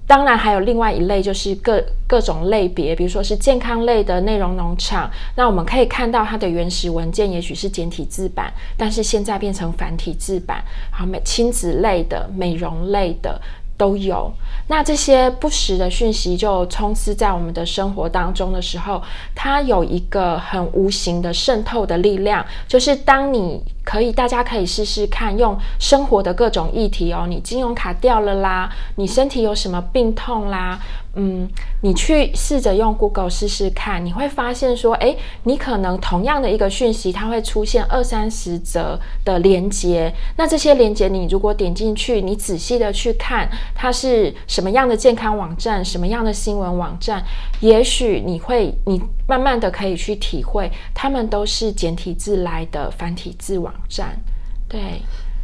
[0.06, 5.10] 当然，还有另外一类，就是各各种类别，比如说是健康类的内容农场。
[5.36, 10.64] 那我们可以看到它的原始文件，也许是简体字版，但是现在变成繁体字版。
[10.92, 13.42] 好，美亲子类的、美容类的
[13.78, 14.32] 都有。
[14.68, 19.02] 那这些不实的讯息就充斥在我们的生活当中的时候，
[19.36, 30.80] 它有一个很无形的渗透的力量，就是当你可以，大家可以试试看，用生活的各种议题哦，你金融卡掉了啦，你身体有什么病痛啦，
[31.16, 31.50] 嗯，
[31.82, 40.14] 你去试着用 Google 试试看，你会发现说，诶，你可能同样的一个讯息，它会出现二三十则的连接。
[40.36, 47.24] 那这些连接，你如果点进去，你仔细的去看，它是什么样的健康网站，什么样的新闻网站，
[47.62, 53.54] 也许你会，你慢慢的可以去体会，他们都是简体字来的繁体字。
[53.64, 54.20] 网站，
[54.68, 55.02] 对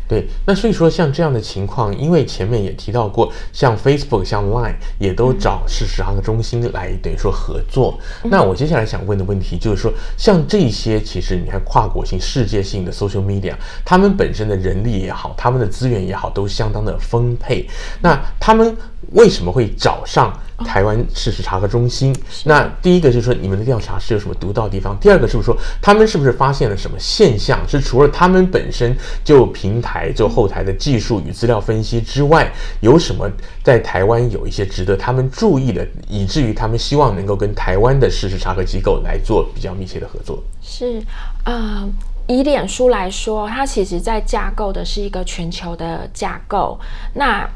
[0.10, 8.00] 对，那所以说像这样的情况，因为前面也提到过，像 Facebook、像 Line 也都找事实查核中心来等于说合作。
[8.24, 13.54] 嗯、那我接下来想问的问题就是说，像这些其实你看跨国性、世界性的 social media，
[13.86, 17.70] 他们本身的人力也好，他们的资源也好，都相当的丰沛。
[18.02, 18.76] 那他们
[19.12, 20.34] 为什么会找上？
[20.66, 24.98] 台湾事实查核中心，那第一个就是说，你们的调查是有什么独到的地方？
[25.00, 27.60] 第二个是不是说，他们是不是发现了什么现象？
[27.68, 33.30] 是除了他们本身就平台就后台的技术与资料分析之外，有什么
[33.64, 40.44] 在台湾有一些值得他们注意的，以至于他们希望能够跟台湾的事实查核机构来做比较密切的合作？
[40.62, 41.02] 是，
[41.46, 41.90] 呃，
[42.28, 46.80] 以脸书来说，它其实在架构的是一个全球的架构。
[47.14, 47.50] 那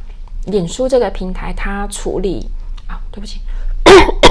[0.45, 2.49] 脸书这个平台，它处理。
[3.11, 3.39] 对不起，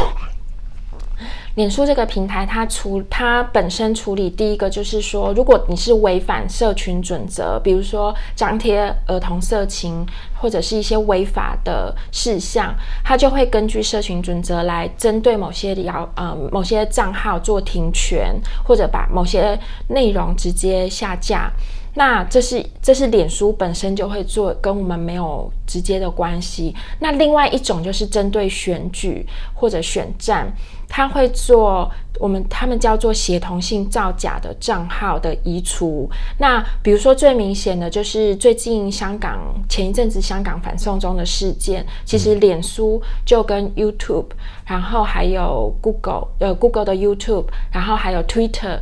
[1.54, 10.04] 脸书这个平台，它处它本身处理第一个就是说，如果你是违反社群准则，比如说张贴儿童色情
[10.40, 21.52] 或者是一些违法的事项，它就会根据社群准则来针对某些聊呃某些账号做停权，或者把某些内容直接下架。
[21.94, 26.74] 那这是这是脸书本身就会做，跟我们没有直接的关系。
[27.00, 30.50] 那另外一种就是针对选举或者选战，
[30.88, 36.08] 他会做我们他们叫做协同性造假的账号的移除。
[36.38, 44.28] 那比如说最明显的就是最近香港前一阵子香港反送中的事件，其实脸书就跟 YouTube，
[44.64, 48.78] 然后还有 Google，呃 Google 的 YouTube，然后还有 Twitter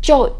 [0.00, 0.32] 就。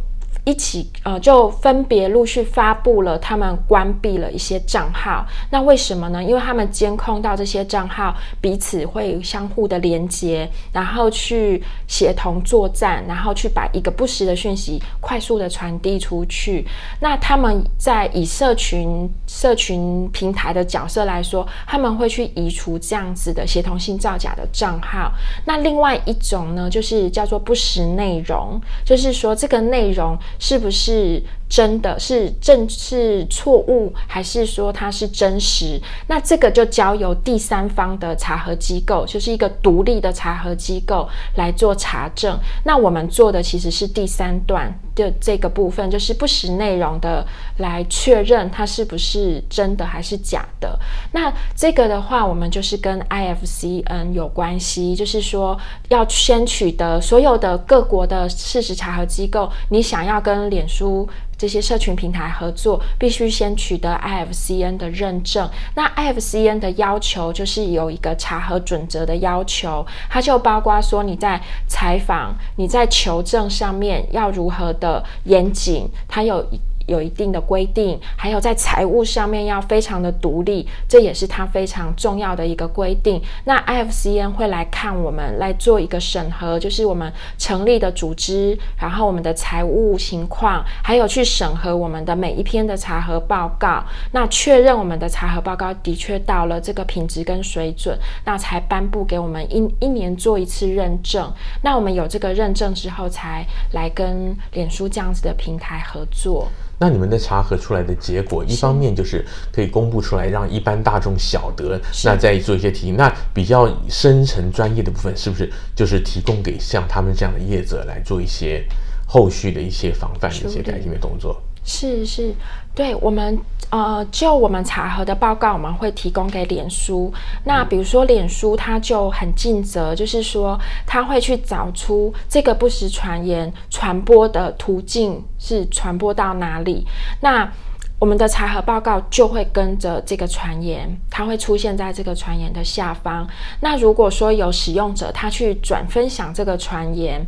[0.44, 5.24] 一起呃，就分别陆续发布了他们关闭了一些账号。
[5.50, 6.22] 那为什么呢？
[6.22, 16.66] 因为他们监控到这些账号彼此会相互的连接，然后去协同作战，然后去把一个不实的讯息快速的传递出去。
[17.00, 25.10] 那他们在以社群社群平台的角色来说，他们会去移除这样子的协同性造假的账号。
[25.46, 30.18] 那另外一种呢，就是叫做不实内容，就是说这个内容。
[30.38, 31.22] 是不是
[31.54, 35.80] 真的是正是错误，还是说它是真实？
[36.08, 42.36] 那这个就交由第三方的查核机构，就是一个独立的查核机构来做查证。
[42.64, 47.24] 那我们做的其实是第三段的这个部分，就是不实内容的
[47.58, 50.76] 来确认它是不是真的还是假的。
[51.12, 55.56] 那这个的话，我们就是跟 IFCN 有关系，就是说
[55.88, 61.08] 要先取得所有的各国的事实查核机构，你想要跟脸书
[61.44, 65.46] 这些社群平台合作，必须先取得 IFCN 的认证。
[65.74, 76.42] 那 IFCN 的要求就是有一个查核准则的要求，它就包括说你在采访、你在求证上面要如何的严谨，它有。
[76.86, 83.20] 有一定的规定，还有在财务上面要非常的独立，这也是它非常重要的一个规定。
[83.44, 101.32] 那 IFCN 会来看我们来做一个审核，就是我们成立的组织，然后我们的财务情况，还有去审核我们的每一篇的查核报告，那确认我们的查核报告的确到了这个品质跟水准，那才颁布给我们一一年做一次认证。
[101.62, 106.48] 那我们有这个认证之后，才来跟脸书这样子的平台合作。
[106.84, 112.94] 那你们的查核出来的结果，一方面就是可以公布出来，让一般大众晓得，那再做一些提醒。
[112.94, 118.62] 那比较深层专业的部分，是不是就是提供给像他们这样的业者来做一些
[119.06, 121.40] 后续的一些防范的一些改进的动作？
[121.64, 122.34] 是是，
[122.74, 123.38] 对我们
[123.70, 127.12] 呃，就我们查核的报告，我们会提供给脸书。
[127.44, 136.86] 那比如说，脸书它就很尽责，就是说它会去找出这个不实传言传播的途径是传播到哪里。
[137.20, 137.50] 那
[137.98, 143.26] 我们的查核报告就会跟着这个传言，它会出现在这个传言的下方。
[143.60, 147.26] 那如果说有使用者他去转分享这个传言，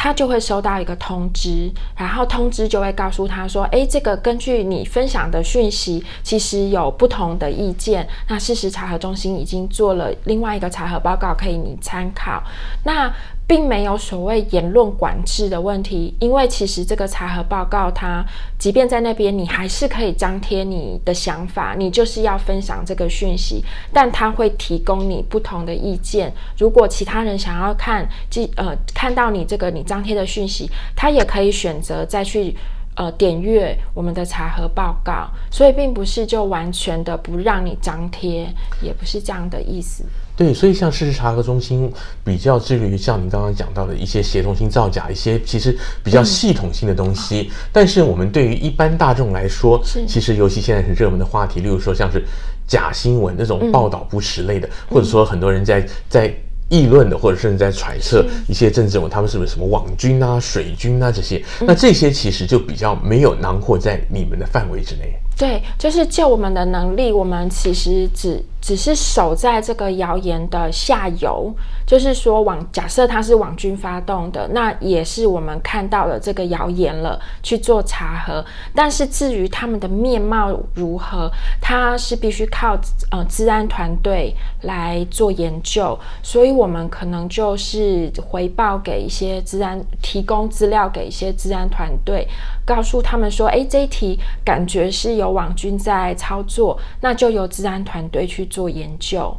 [0.00, 8.08] 他就会收到一个通知，然后通知就会告诉他说：“诶，这个根据你分享的讯息，其实有不同的意见。
[8.28, 12.40] 那事实查核中心已经做了另外一个查核报告，可以你参考。”
[12.86, 13.12] 那
[13.48, 18.24] 并没有所谓言论管制的问题，因为其实这个查核报告它，
[18.58, 26.32] 即便在那边，你还是可以张贴你的想法，你就是要分享这个讯息，但它会提供你不同的意见。
[26.58, 32.54] 如果其他人想要看，即呃看到你这个你张贴的讯息，他也可以选择再去。
[33.00, 38.52] 呃，点阅我们的查核报告，所以并不是就完全的不让你张贴，
[38.82, 40.02] 也不是这样的意思。
[40.38, 41.92] 对，所以像事实查核中心
[42.24, 47.50] 比较致力于像您刚刚讲到的一些协同性造假，一些其实比较系统性的东西。
[47.50, 52.24] 嗯、但是我们对于一般大众来说，是其实尤其现在很热门的话题，例如说像是
[52.68, 56.32] 假新闻那种报道不实类的，嗯、或者说很多人在在。
[56.70, 61.42] 议论的，或者甚至在揣测一些政治人物，他们是不是什么网军啊、水军啊这些？
[61.60, 65.18] 那这些其实就比较没有囊括在你们的范围之内。
[65.34, 71.50] 对，就是就我们的能力，我们其实只只是守在这个谣言的下游，
[71.86, 78.44] 就是说网假设它是网军发动的，那也是我们看到了这个谣言了，去做查核。
[78.74, 81.30] 但是至于他们的面貌如何，
[81.62, 82.78] 它是必须靠
[83.10, 92.28] 呃治安团队来做研究，所以我们可能就是回报给一些治安，提供资料给一些治安团队，
[92.66, 95.28] 告诉他们说，哎，这一题感觉是有。
[95.38, 99.36] 网军在操作，那就由治安团队去做研究。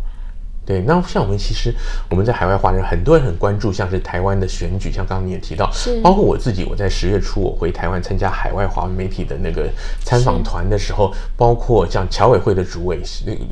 [0.65, 1.73] 对，那像我们其实
[2.11, 5.99] 我们在海外华人，很多人很关注，像是台湾的选举，像刚刚你也提到，是。
[6.01, 9.67] 包括我自己，我在十月初我回台湾参加海外华文媒体的那个
[10.03, 13.01] 参访团的时候，包括像侨委会的主委、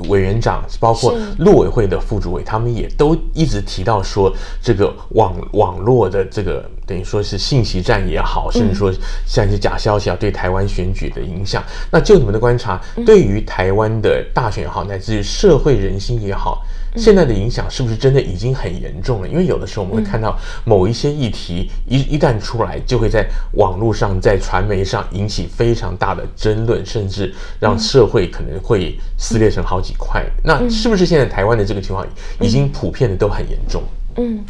[0.09, 8.91] 委员长，包括陆委会的副主委，他们也都一直提到说，这个网网络的这个等于说是信息战也好，甚至说
[9.25, 11.61] 像一些假消息啊，对台湾选举的影响。
[11.61, 16.65] 嗯、那就你们的观察，对于台湾的大选也好，乃至于社会人心也好。
[16.95, 19.27] 现在的影响是不是真的已经很严重了？
[19.27, 20.35] 因为有的时候我们会看到
[20.65, 30.25] 某一些议题一一旦出来，就会在网络上、在传媒上引起非常大的争论，甚至让社会可能会撕裂成好几块。
[30.43, 32.07] 那是不是现在台湾的这个情况
[32.39, 33.83] 已经普遍的都很严重？
[34.15, 34.45] 嗯嗯、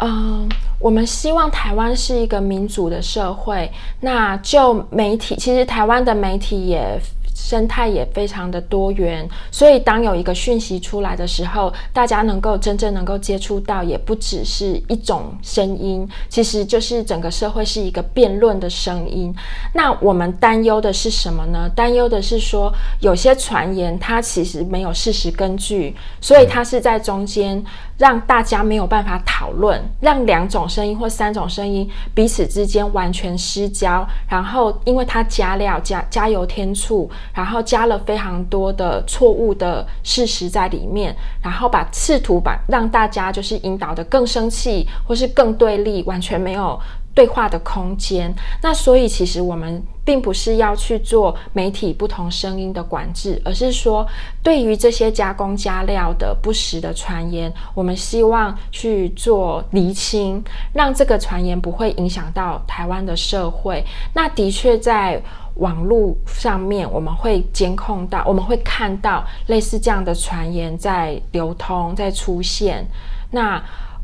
[0.00, 0.48] 呃，
[0.78, 3.70] 我们希望台湾是一个民主的社会。
[4.00, 7.00] 那就媒体，其实台湾的媒体也。
[7.32, 19.34] 生态也非常的多元，所以当有一个讯息出来的时候，大家能够真正能够接触到，也不只是一种声音，其实就是整个社会是一个辩论的声音。
[19.72, 21.68] 那我们担忧的是什么呢？
[21.74, 27.64] 担忧的是说，有些传言它其实没有事实根据，所以它是在中间。
[28.00, 46.80] 让大家没有办法讨论，让两种声音或三种声音彼此之间完全失焦，然后因为它加料加加油添醋，然后加了非常多的错误的事实在里面，然后把试图把让大家就是引导的更生气或是更对立，完全没有。
[47.14, 54.06] 对话的空间，那所以其实我们并不是要去做媒体不同声音的管制，而是说
[54.42, 60.42] 对于这些加工加料的不实的传言，我们希望去做厘清，
[60.72, 63.84] 让这个传言不会影响到台湾的社会。
[64.14, 65.20] 那的确在
[65.56, 72.86] 网络上面，我们会监控到，我们会看到类似这样的传言在流通，在出现。
[73.32, 73.60] 那。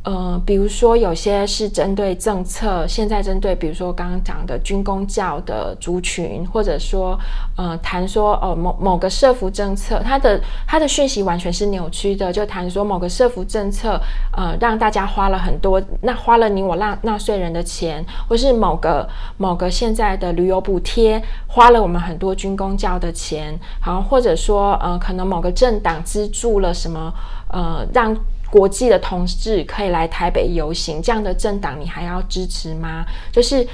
[0.06, 7.18] 呃，比如说有些是针对政策，现在针对比如说刚刚讲的军工教的族群，或者说
[7.56, 14.00] 呃谈说哦、呃、某某个社福政策，它的它的讯息完全是扭曲的，就谈说某个社福政策
[14.30, 27.12] 呃让大家花了很多，那花了你我纳纳税人的钱，或是某个某个现在的旅游补贴花了我们很多军工教的钱，好，或者说呃可能某个政党资助了什么
[27.48, 28.16] 呃让。
[28.50, 33.04] 国际的同志可以来台北游行，这样的政党你还要支持吗？
[33.32, 33.66] 就是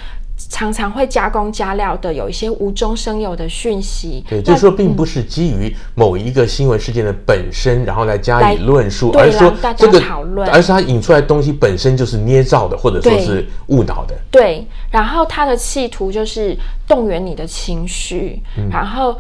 [0.49, 4.25] 常常会加工加料的，有一些无中生有的讯息。
[4.29, 14.15] 对，就是说并不是基于某一个新闻事件的本身，嗯、然后来加以论述，而是说这个讨论，而是他引出来的东西本身就是捏造的，或者说是误导的。
[14.31, 16.57] 对，然后他的企图就是
[16.89, 19.17] 动员你的情绪，嗯、然后。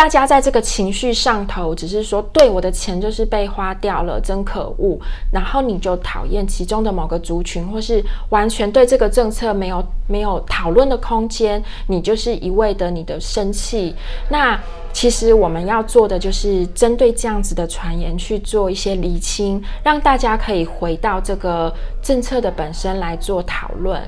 [0.00, 4.98] 大家在这个情绪上头，只是说，对，我的钱就是被花掉了，真可恶。
[5.30, 13.94] 然后你就讨厌其中的某个族群，或是完全对这个政策没有没有讨论的空间，你就是一味的你的生气。
[14.30, 14.58] 那
[14.90, 21.70] 其实我们要做的就是针对这样子的传言去做一些厘清，让大家可以回到这个
[22.00, 24.00] 政策的本身来做讨论。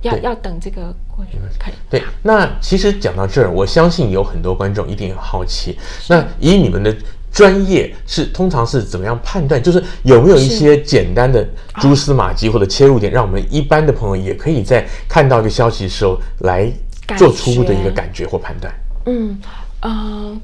[0.00, 0.94] 要要等这个
[1.26, 1.74] 过去可以。
[1.90, 5.78] 对，那其实讲到这儿，我相信有很多观众一定很好奇。
[6.08, 6.94] 那以你们的
[7.30, 9.62] 专业是通常是怎么样判断？
[9.62, 11.46] 就是有没有一些简单的
[11.80, 16.70] 蛛丝马迹或者切入点，让我们一般的朋友也可以在看到一个消息的时候来
[17.16, 18.74] 做初步的一个感觉或判断。
[19.06, 19.38] 嗯
[19.80, 20.40] 嗯、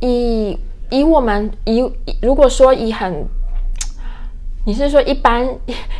[0.00, 0.58] 呃，以
[0.90, 1.84] 以我们以
[2.22, 3.26] 如果说以很。
[4.64, 5.48] 你是说一般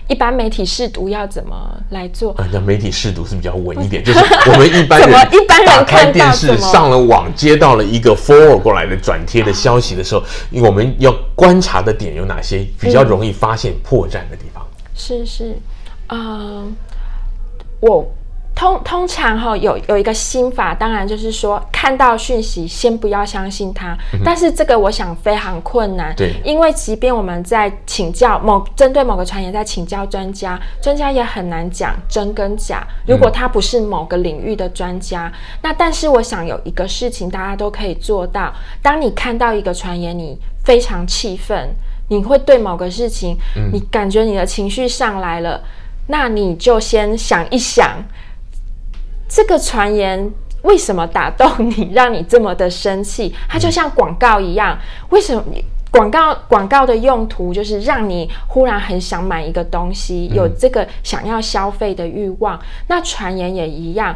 [0.06, 2.32] 一般媒体试读要怎么来做？
[2.34, 4.18] 啊，那媒体试读是比较稳一点， 就是
[4.50, 10.22] 我们一般人一般人打开电视上了网，接到了一个 forward 过来的转贴的消息的时候，
[10.62, 12.66] 我们要观察的点有哪些？
[12.78, 14.62] 比较容易发现破绽的地方？
[14.62, 15.58] 嗯、是是，
[16.08, 16.66] 嗯、呃，
[17.80, 18.14] 我。
[18.60, 32.86] 通通常哈有有一个心法，当然就是说看到讯息先不要相信它，嗯、但是这个我想非常困难，对，因为即便我们在请教某针对某个传言在请教专家，专家也很难讲真跟假。
[33.06, 38.52] 如果他不是某个领域的专家，嗯、那但是我想有一个事情大家都可以做到，
[38.82, 41.70] 当你看到一个传言，你非常气愤，
[42.08, 45.62] 你会对某个事情，嗯、你感觉你的情绪上来了，
[46.08, 48.04] 那你就先想一想。
[49.30, 50.28] 这个传言
[50.62, 53.32] 为什么打动你，让你这么的生气？
[53.48, 54.76] 它就像广告一样，
[55.10, 55.42] 为什么
[55.92, 62.60] 广告广告的用途就是让你忽然很想买一个东西，有这个想要消费的欲望？
[62.88, 64.14] 那传言也一样，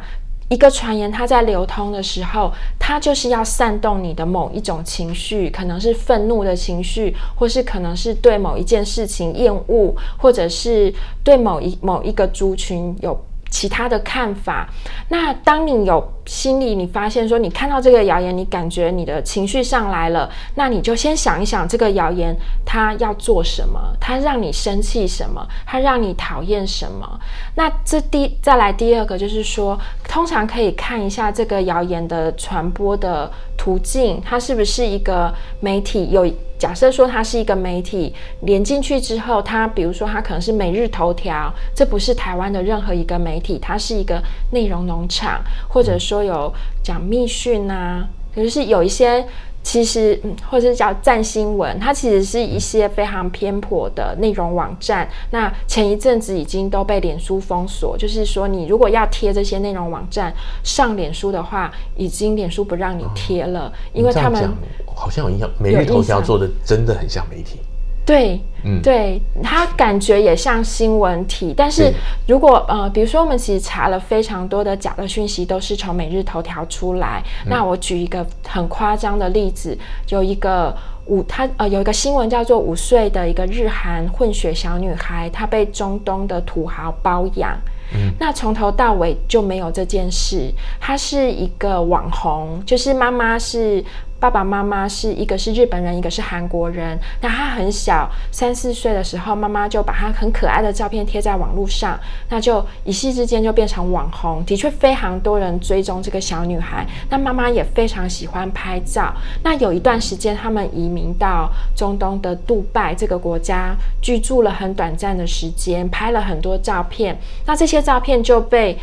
[0.48, 10.92] 一个传言它在流通的时候，它就是要煽动你的某一种情绪，可能是愤怒的情绪，或是可能是对某一件事情厌恶，或者是
[11.22, 13.24] 对某一某一个族群有。
[13.55, 14.68] 其他的看法，
[15.11, 22.36] 那当你有心里你发现说，你看到这个谣言，你感觉你的情绪上来了，那你就先想一想这个谣言
[22.66, 27.09] 它要做什么，它让你生气什么，它让你讨厌什么。
[27.55, 29.78] 那这第再来第二个就是说，
[30.14, 36.24] 通常可以看一下这个谣言的传播的途径，它是不是一个媒体有。
[36.56, 49.26] 假设说它是一个媒体连进去之后，它比如说它可能是每日头条，这不是台湾的任何一个媒体，它是一个内容农场，或者说有讲密讯呐，可是有一些。
[49.64, 55.08] 其实，嗯，或者是叫站新闻，它其实是一些非常偏颇的内容网站。
[55.30, 64.54] 那前一阵子已经都被脸书封锁，就是说，你如果要贴这些内容网站上脸书的话，已经脸书不让你贴了，哦、因为他们
[64.94, 67.58] 好像有印象，每日头条做的真的很像媒体。
[68.07, 71.90] 对，嗯，对，它感觉也像新闻体，但是
[72.28, 77.22] 如果呃，比如说我们其实查了非常多的假的讯息，都是从每日头条出来。
[77.46, 79.76] 嗯、那我举一个很夸张的例子，
[80.11, 80.76] 有一个
[81.07, 87.59] 五，他呃有一个新闻叫做五岁的一个日韩混血小女孩，她被中东的土豪包养。
[87.94, 93.82] 嗯，那从头到尾就没有这件事，她是一个网红，就是妈妈是。
[94.24, 96.98] 爸爸妈妈是一个是日本人，一个是韩国人。
[97.20, 102.00] 那他很小，三四岁的时候，妈妈就把他很可爱的照片贴在网络上，
[102.30, 104.42] 那就一夕之间就变成网红。
[104.46, 106.86] 的确，非常多人追踪这个小女孩。
[107.10, 109.12] 那妈妈也非常喜欢拍照。
[109.42, 117.20] 那有一段时间，他们移民到中东的杜拜这个国家居住了很短暂的时间，拍了很多照片。
[117.44, 118.78] 那这些照片就被。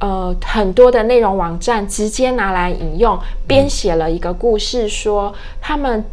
[0.00, 6.04] 呃，很多的内容网站直接拿来引用，编写了一个故事，说他们。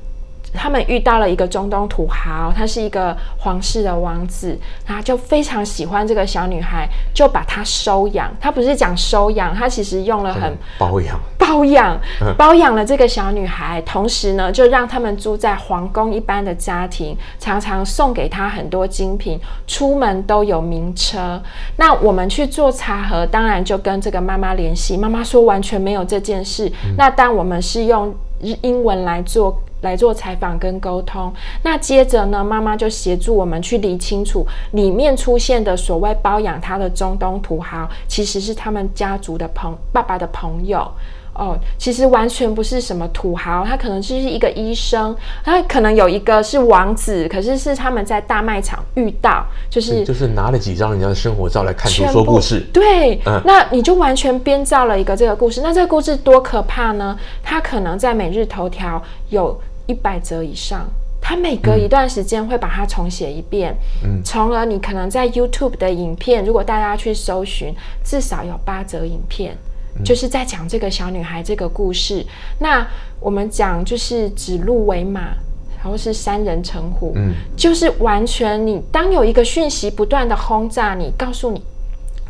[0.54, 8.34] 他们遇到了一个中东土豪，他是一个皇室的王子，他就非常喜欢这个小女孩，就把她收养。
[8.40, 12.00] 他不是讲收养，他其实用了很包养、包养、
[12.38, 21.42] 包养了这个小女孩，同时呢，就让他们住在皇宫一般的家庭，常常送给她很多精品，出门都有名车。
[21.76, 26.68] 那我们去做茶盒，当然就跟这个妈妈联系，妈妈说完全没有这件事。
[26.86, 29.62] 嗯、那当我们是用英文来做。
[29.82, 31.32] 来做采访跟沟通，
[31.64, 40.92] 那接着呢，妈妈就协助我们去理清楚里面出现的所谓包养他的中东土豪，其实是他们家族的朋爸爸的朋友
[41.36, 57.16] 哦，其实完全不是什么土豪，他可能就是一个医生，他可能有一个是王子，可是是他们在大卖场遇到，就是就是拿了几张人家的生活照来看图说故事，对，嗯，那你就完全编造了一个这个故事，那这个故事多可怕呢？
[57.44, 59.00] 他可能在每日头条
[59.30, 59.62] 有。
[59.88, 60.86] 一百则以上，
[61.20, 67.74] 他每隔一段时间会把它重写一遍，嗯，从而你可能在 YouTube 的影片，如果大家去搜寻，
[68.04, 69.58] 至少有八则影片，
[69.98, 72.26] 嗯、就是在讲这个小女孩这个故事。
[72.60, 72.86] 那
[73.20, 75.34] 我们讲就是指鹿为马，
[75.78, 81.62] 然后是三人成虎，嗯，就是完全你当有一个讯息不断的轰炸你，告诉你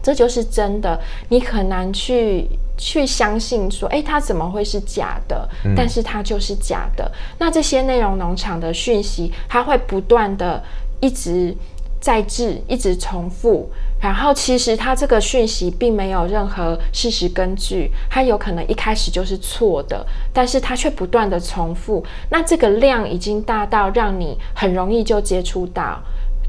[0.07, 0.97] 这就是真的，
[1.27, 2.47] 你很难去。
[2.79, 5.49] 去相信说，哎，它怎么会是假的？
[5.65, 7.11] 嗯、但是它就是假的。
[7.39, 10.63] 那这些内容农场的讯息，它会不断的
[10.99, 11.57] 一直
[11.99, 13.67] 在制，一直重复。
[13.99, 22.05] 然后其实它这个讯息并没有任何事实根据，它有可能一开始就是错的，但是它却不断的重复。
[22.29, 25.99] 那这个量已经大到让你很容易就接触到。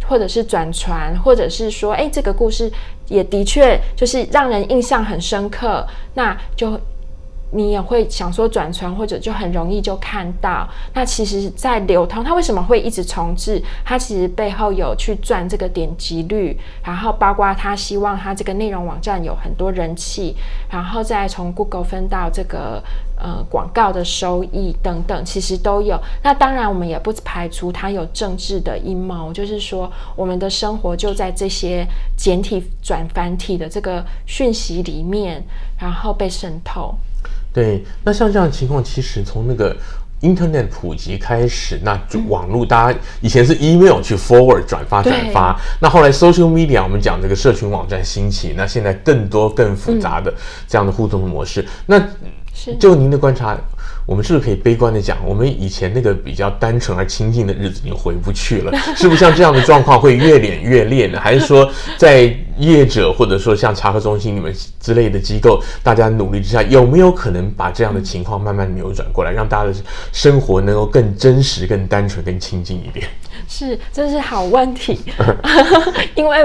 [0.08, 2.72] 或者是转传，或者是说，哎，这个故事
[3.08, 6.78] 也的确就是让人印象很深刻，那就
[7.50, 10.68] 你也会想说转传，或者就很容易就看到。
[10.92, 13.62] 那其实，在流通，它为什么会一直重置？
[13.84, 20.36] 它其实背后有去赚这个点击率，然后包括他希望它这个内容网站有很多人气，
[20.70, 22.82] 然后再从 Google 分到这个。
[23.20, 26.00] 呃，广告的收益等等，其实都有。
[26.22, 31.84] 那当然，我们也不排除它有政治的阴谋，就是说，我们的生活就在这些
[32.16, 35.42] 简体转繁体的这个讯息里面，
[35.80, 36.94] 然后被渗透。
[37.52, 39.76] 对，那像这样的情况，其实从那个
[40.20, 50.32] Internet 普及开始，那网络大家以前是 email 去 forward 转发转发，那后来 social media 我们讲这个社群网站兴起，那现在更多更复杂的
[50.68, 52.02] 这样的互动的模式，嗯、那。
[52.76, 53.56] 就您的观察，
[54.06, 58.72] 我们是不是可以悲观的讲，我们以前那个比较单纯而亲近的日子已经回不去了？
[58.96, 61.20] 是不是像这样的状况会越演越烈呢？
[61.20, 69.74] 还是说，在业者或者说像查核中心你们之类的机构，大家努力之下，有没有可能把这样的情况慢慢扭转过来，让大家的
[70.12, 73.06] 生活能够更真实、更单纯、更亲近一点？
[73.48, 75.00] 是，这是好问题，
[76.14, 76.38] 因为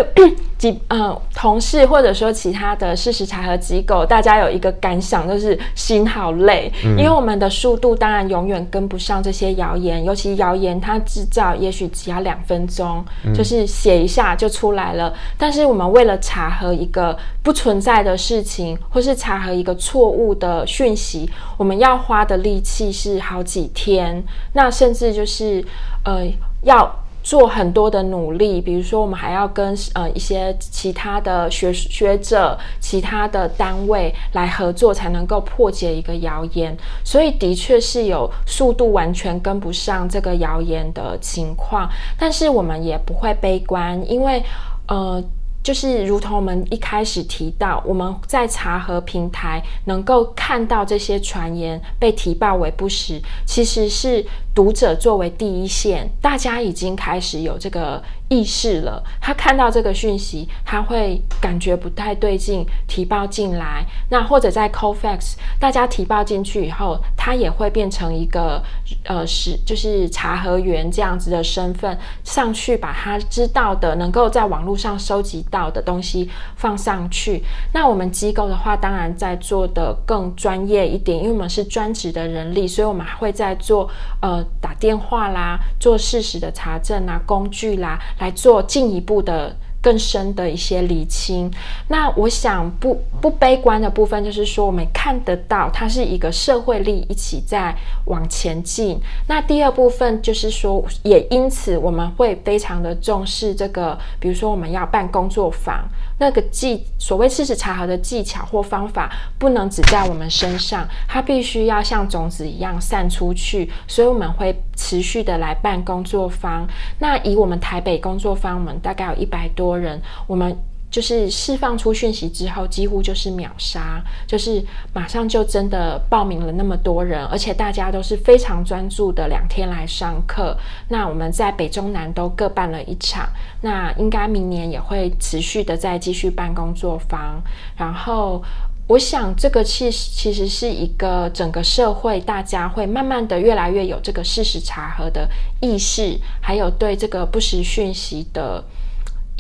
[0.58, 24.24] 几呃同事或者说其他的事实查核机构，大家有一个感想，就是心好累，嗯、因为我们的速度当然永远跟不上这些谣言，尤其谣言它制造也许只要两分钟，嗯、就是写一下就出来了，但是我们为了查核一个不存在的事情，或是查核一个错误的讯息，我们要花的力气是好几天，
[24.54, 25.62] 那甚至就是
[26.06, 26.32] 呃。
[26.64, 36.76] 要做很多的努力，比如说我们还要跟呃一些其他的学学者、其他的单位来合作，才能够破解一个谣言。
[37.06, 44.44] 所以的确是有速度完全跟不上这个谣言的情况，但是我们也不会悲观，因为
[44.88, 45.24] 呃。
[45.64, 58.04] 就是如同我们一开始提到，我们在查核平台能够看到这些传言被提报为不实，其实是读者作为第一线，大家已经开始有这个。
[58.30, 63.86] 意识了，他看到这个讯息，他会感觉不太对劲，提报进来。
[64.10, 68.64] 那或者在 Cofax，大家提报进去以后，他也会变成一个
[69.04, 77.44] 呃是就是查核员这样子的身份上去，把他知道的能够在网络上收集到的东西放上去。
[77.74, 83.88] 那我们机构的话，当然在做的更专业一点，因为我们是专职的人力，所以我们还会在做
[84.22, 88.00] 呃打电话啦，做事实的查证啊，工具啦。
[88.20, 91.52] 来做进一步的更深的一些厘清。
[91.90, 97.76] 那我想不不悲观的部分，就是说我们看得到它是一个社会力一起在
[98.06, 98.98] 往前进。
[99.28, 105.88] 那第二部分就是说，也因此我们会非常的重视这个，比如说我们要办工作坊。
[106.20, 113.70] 那个技所谓事实查核的技巧或方法，不能只在我们身上，它必须要像种子一样散出去。
[113.88, 116.66] 所以我们会持续的来办工作坊。
[117.00, 120.58] 那以我们台北工作坊，我们大概有一百多人，我们。
[120.94, 124.64] 就是释放出讯息之后，几乎就是秒杀，就是
[124.94, 130.56] 马上就真的报名了那么多人，而且大家都是非常专注的两天来上课。
[130.90, 133.28] 那我们在北中南都各办了一场，
[133.62, 137.42] 那应该明年也会持续的再继续办工作坊。
[137.76, 138.44] 然后
[138.86, 145.28] 我想，这个其实其实是一个整个社会大家会慢慢的越来越有这个事实查核的
[145.60, 148.64] 意识，还有对这个不实讯息的。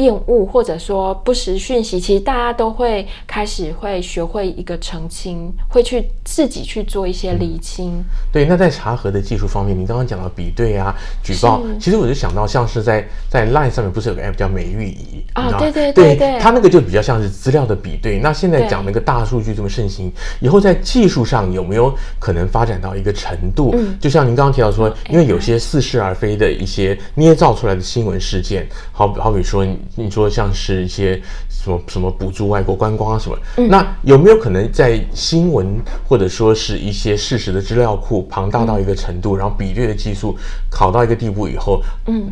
[0.03, 7.93] 厌恶或者说不实讯息，其实大家都会开始会学会一个澄清，会去自己去做一些厘清。
[7.93, 8.05] 嗯。
[8.31, 10.93] 对，那在查核的技术方面，你刚刚讲到比对啊、
[11.23, 15.47] 举报，其实我就想到像是在在 Line 上面不是有个 app 叫美玉仪啊？
[15.47, 18.19] 哦、对对对对，它那个就比较像是资料的比对。
[18.19, 23.71] 那现在讲那个大数据这么盛行，以后在技术上有没有可能发展到一个程度？
[23.73, 29.63] 嗯，就像您刚刚提到说，因为有些似是而非的一些捏造出来的新闻事件，好好比说。
[29.95, 40.35] 你说像是一些什么什么补助外国观光啊什么，嗯、那有没有可能在新闻或者说是一些事实的资料库庞大到一个程度，嗯、然后比对的技术
[40.69, 42.31] 考到一个地步以后，嗯，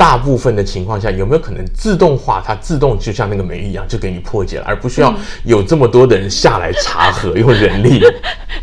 [0.00, 2.42] 大部分的情况下，有没有可能自动化？
[2.42, 8.00] 它自动就像那个美玉一样，就给你破解了，而不需要有这么多的人下来查核，用人力。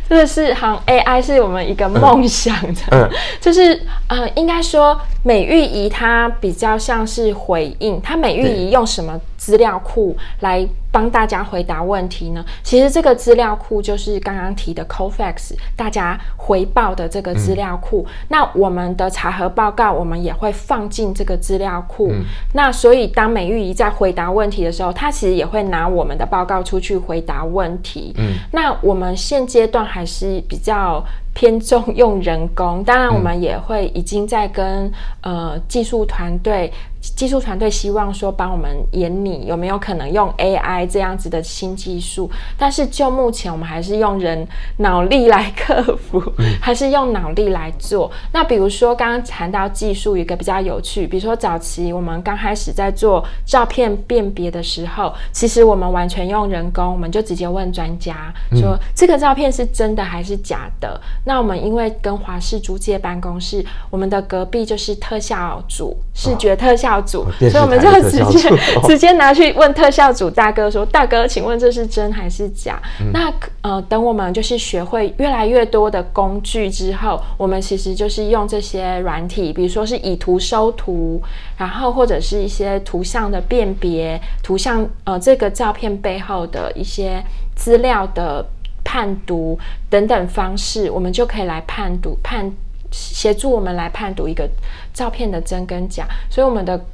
[0.10, 3.10] 这个是好像 AI 是我们一个梦想的，嗯，嗯
[3.40, 9.14] 就是呃，应该说美玉仪它比较像是回应，它美玉仪用什么
[9.48, 12.46] 资料库来帮大家回答问题呢？
[12.64, 18.06] 其实这个资料库就是刚刚提的 Cofacts 大家回报的这个资料库。
[18.10, 22.10] 嗯、那我们的查核报告，我们也会放进这个资料库。
[22.12, 22.26] 嗯、
[22.56, 28.14] 那所以当美玉仪在回答问题的时候，他其实也会拿我们的报告出去回答问题。
[28.18, 31.02] 嗯，那我们现阶段还是比较。
[31.38, 36.74] 偏重用人工，当然我们也会已经在跟呃技术团队。
[37.16, 44.46] 技术团队希望说帮我们研拟有没有可能用 AI 这样子的新技术，但是就目前我们还是用人
[44.78, 46.22] 脑力来克服，
[46.60, 48.12] 还是用脑力来做。
[48.34, 61.00] 那比如说刚刚谈到技术，一个比较有趣，比如说早期我们刚开始在做照片辨别的时候，其实我们完全用人工，我们就直接问专家说这个照片是真的还是假的。
[61.28, 66.88] 那我们因为跟华视租借办公室，我们的隔壁就是特效组，视觉特效。
[67.02, 68.50] 组，所以我们就直接
[68.88, 81.22] 直接拿去问特效组大哥说：“大哥，请问这是真还是假？”嗯、那呃，等我们就是学会越来越多的工具之后，我们其实就是用这些软体，比如说是以图收图，
[81.58, 87.24] 然后或者是一些图像的辨别、图像呃这个照片背后的一些
[87.56, 88.46] 资料的
[88.88, 89.60] 判读
[89.90, 92.50] 等等方式，我们就可以来判读判。
[92.90, 94.50] 协助我们来判读一个
[94.94, 96.86] 照片的真跟假，所以我们的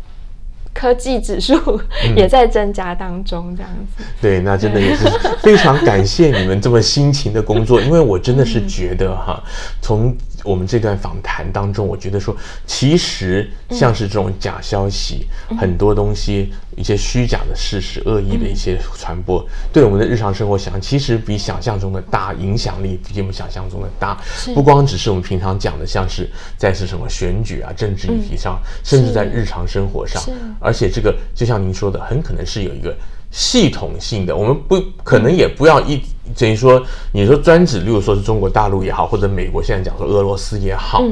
[0.74, 1.80] 科技指数
[2.16, 4.04] 也在增加当中，这样子。
[4.04, 5.08] 嗯、对，那真的也是
[5.44, 9.42] 非常感谢你们这么辛勤的工作，因为我真的是觉得哈，
[9.80, 10.18] 从。
[10.44, 12.36] 我们这段访谈当中，我觉得说，
[12.66, 24.20] 其实像是这种假消息，嗯、很多东西，一些虚假的事实、恶意的一些传播，嗯、对我们的日常生活想，其实比想象中的大，影响力比我们想象中的大。
[24.54, 30.22] 不光只是我们平常讲的，像是在是什么选举啊、政治议题上，嗯、甚至在日常生活上，
[30.60, 32.96] 而且这个就像您说的，很可能是有一个。
[33.36, 36.00] 系统性的，我们不可能也不要一
[36.38, 36.82] 等于说，
[37.12, 41.04] 你说专指，例如说是中国大陆也好，或者美国现在讲说俄罗斯也好，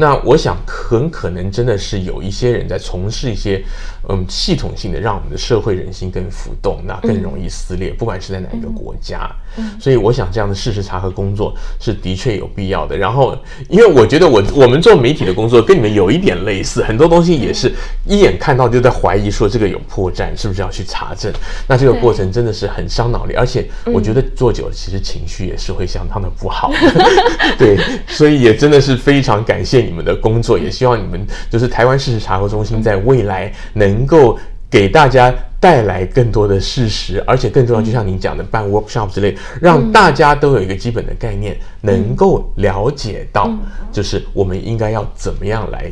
[0.00, 3.60] 那我想很可能真的是有一些人在从事一些
[4.08, 9.28] 嗯系统性的，让我们的社会人心更浮动，那更容易撕裂，嗯、不管是在哪一个国家。
[9.56, 12.96] 嗯、所以我想这样的事实查核工作是的确有必要的。
[12.96, 13.36] 然后，
[13.68, 17.74] 因为我觉得我我们做媒体的工作跟你们有一点类似，很多东西也是
[18.06, 21.32] 一眼看到就在怀疑说这个有破绽，是不是要去查证？
[21.66, 26.70] 那这个过程真的是很伤脑力，而且我觉得做久了，其实情绪也是会相当的不好。
[27.58, 27.76] 对，
[28.06, 34.38] 所以也真的是非常感谢你们的工作，也希望你们就是台湾事实查核中心在未来能够
[34.70, 43.50] 给大家带来更多的事实，而且更重要，就像您讲的办 workshop 之类，让大家都有一个基本的概念，能够了解到，
[43.90, 45.90] 就是我们应该要怎么样来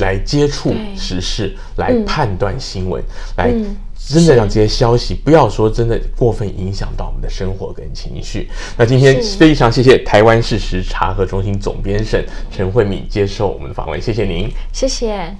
[0.00, 3.02] 来接触时事，来判断新闻，
[3.36, 3.54] 来。
[4.12, 8.48] 真的让这些消息不要说真的过分影响到我们的生活跟情绪。
[8.76, 15.34] 那今天非常谢谢台湾事实查核中心总编审陈慧敏接受我们的访问，谢谢您，谢谢。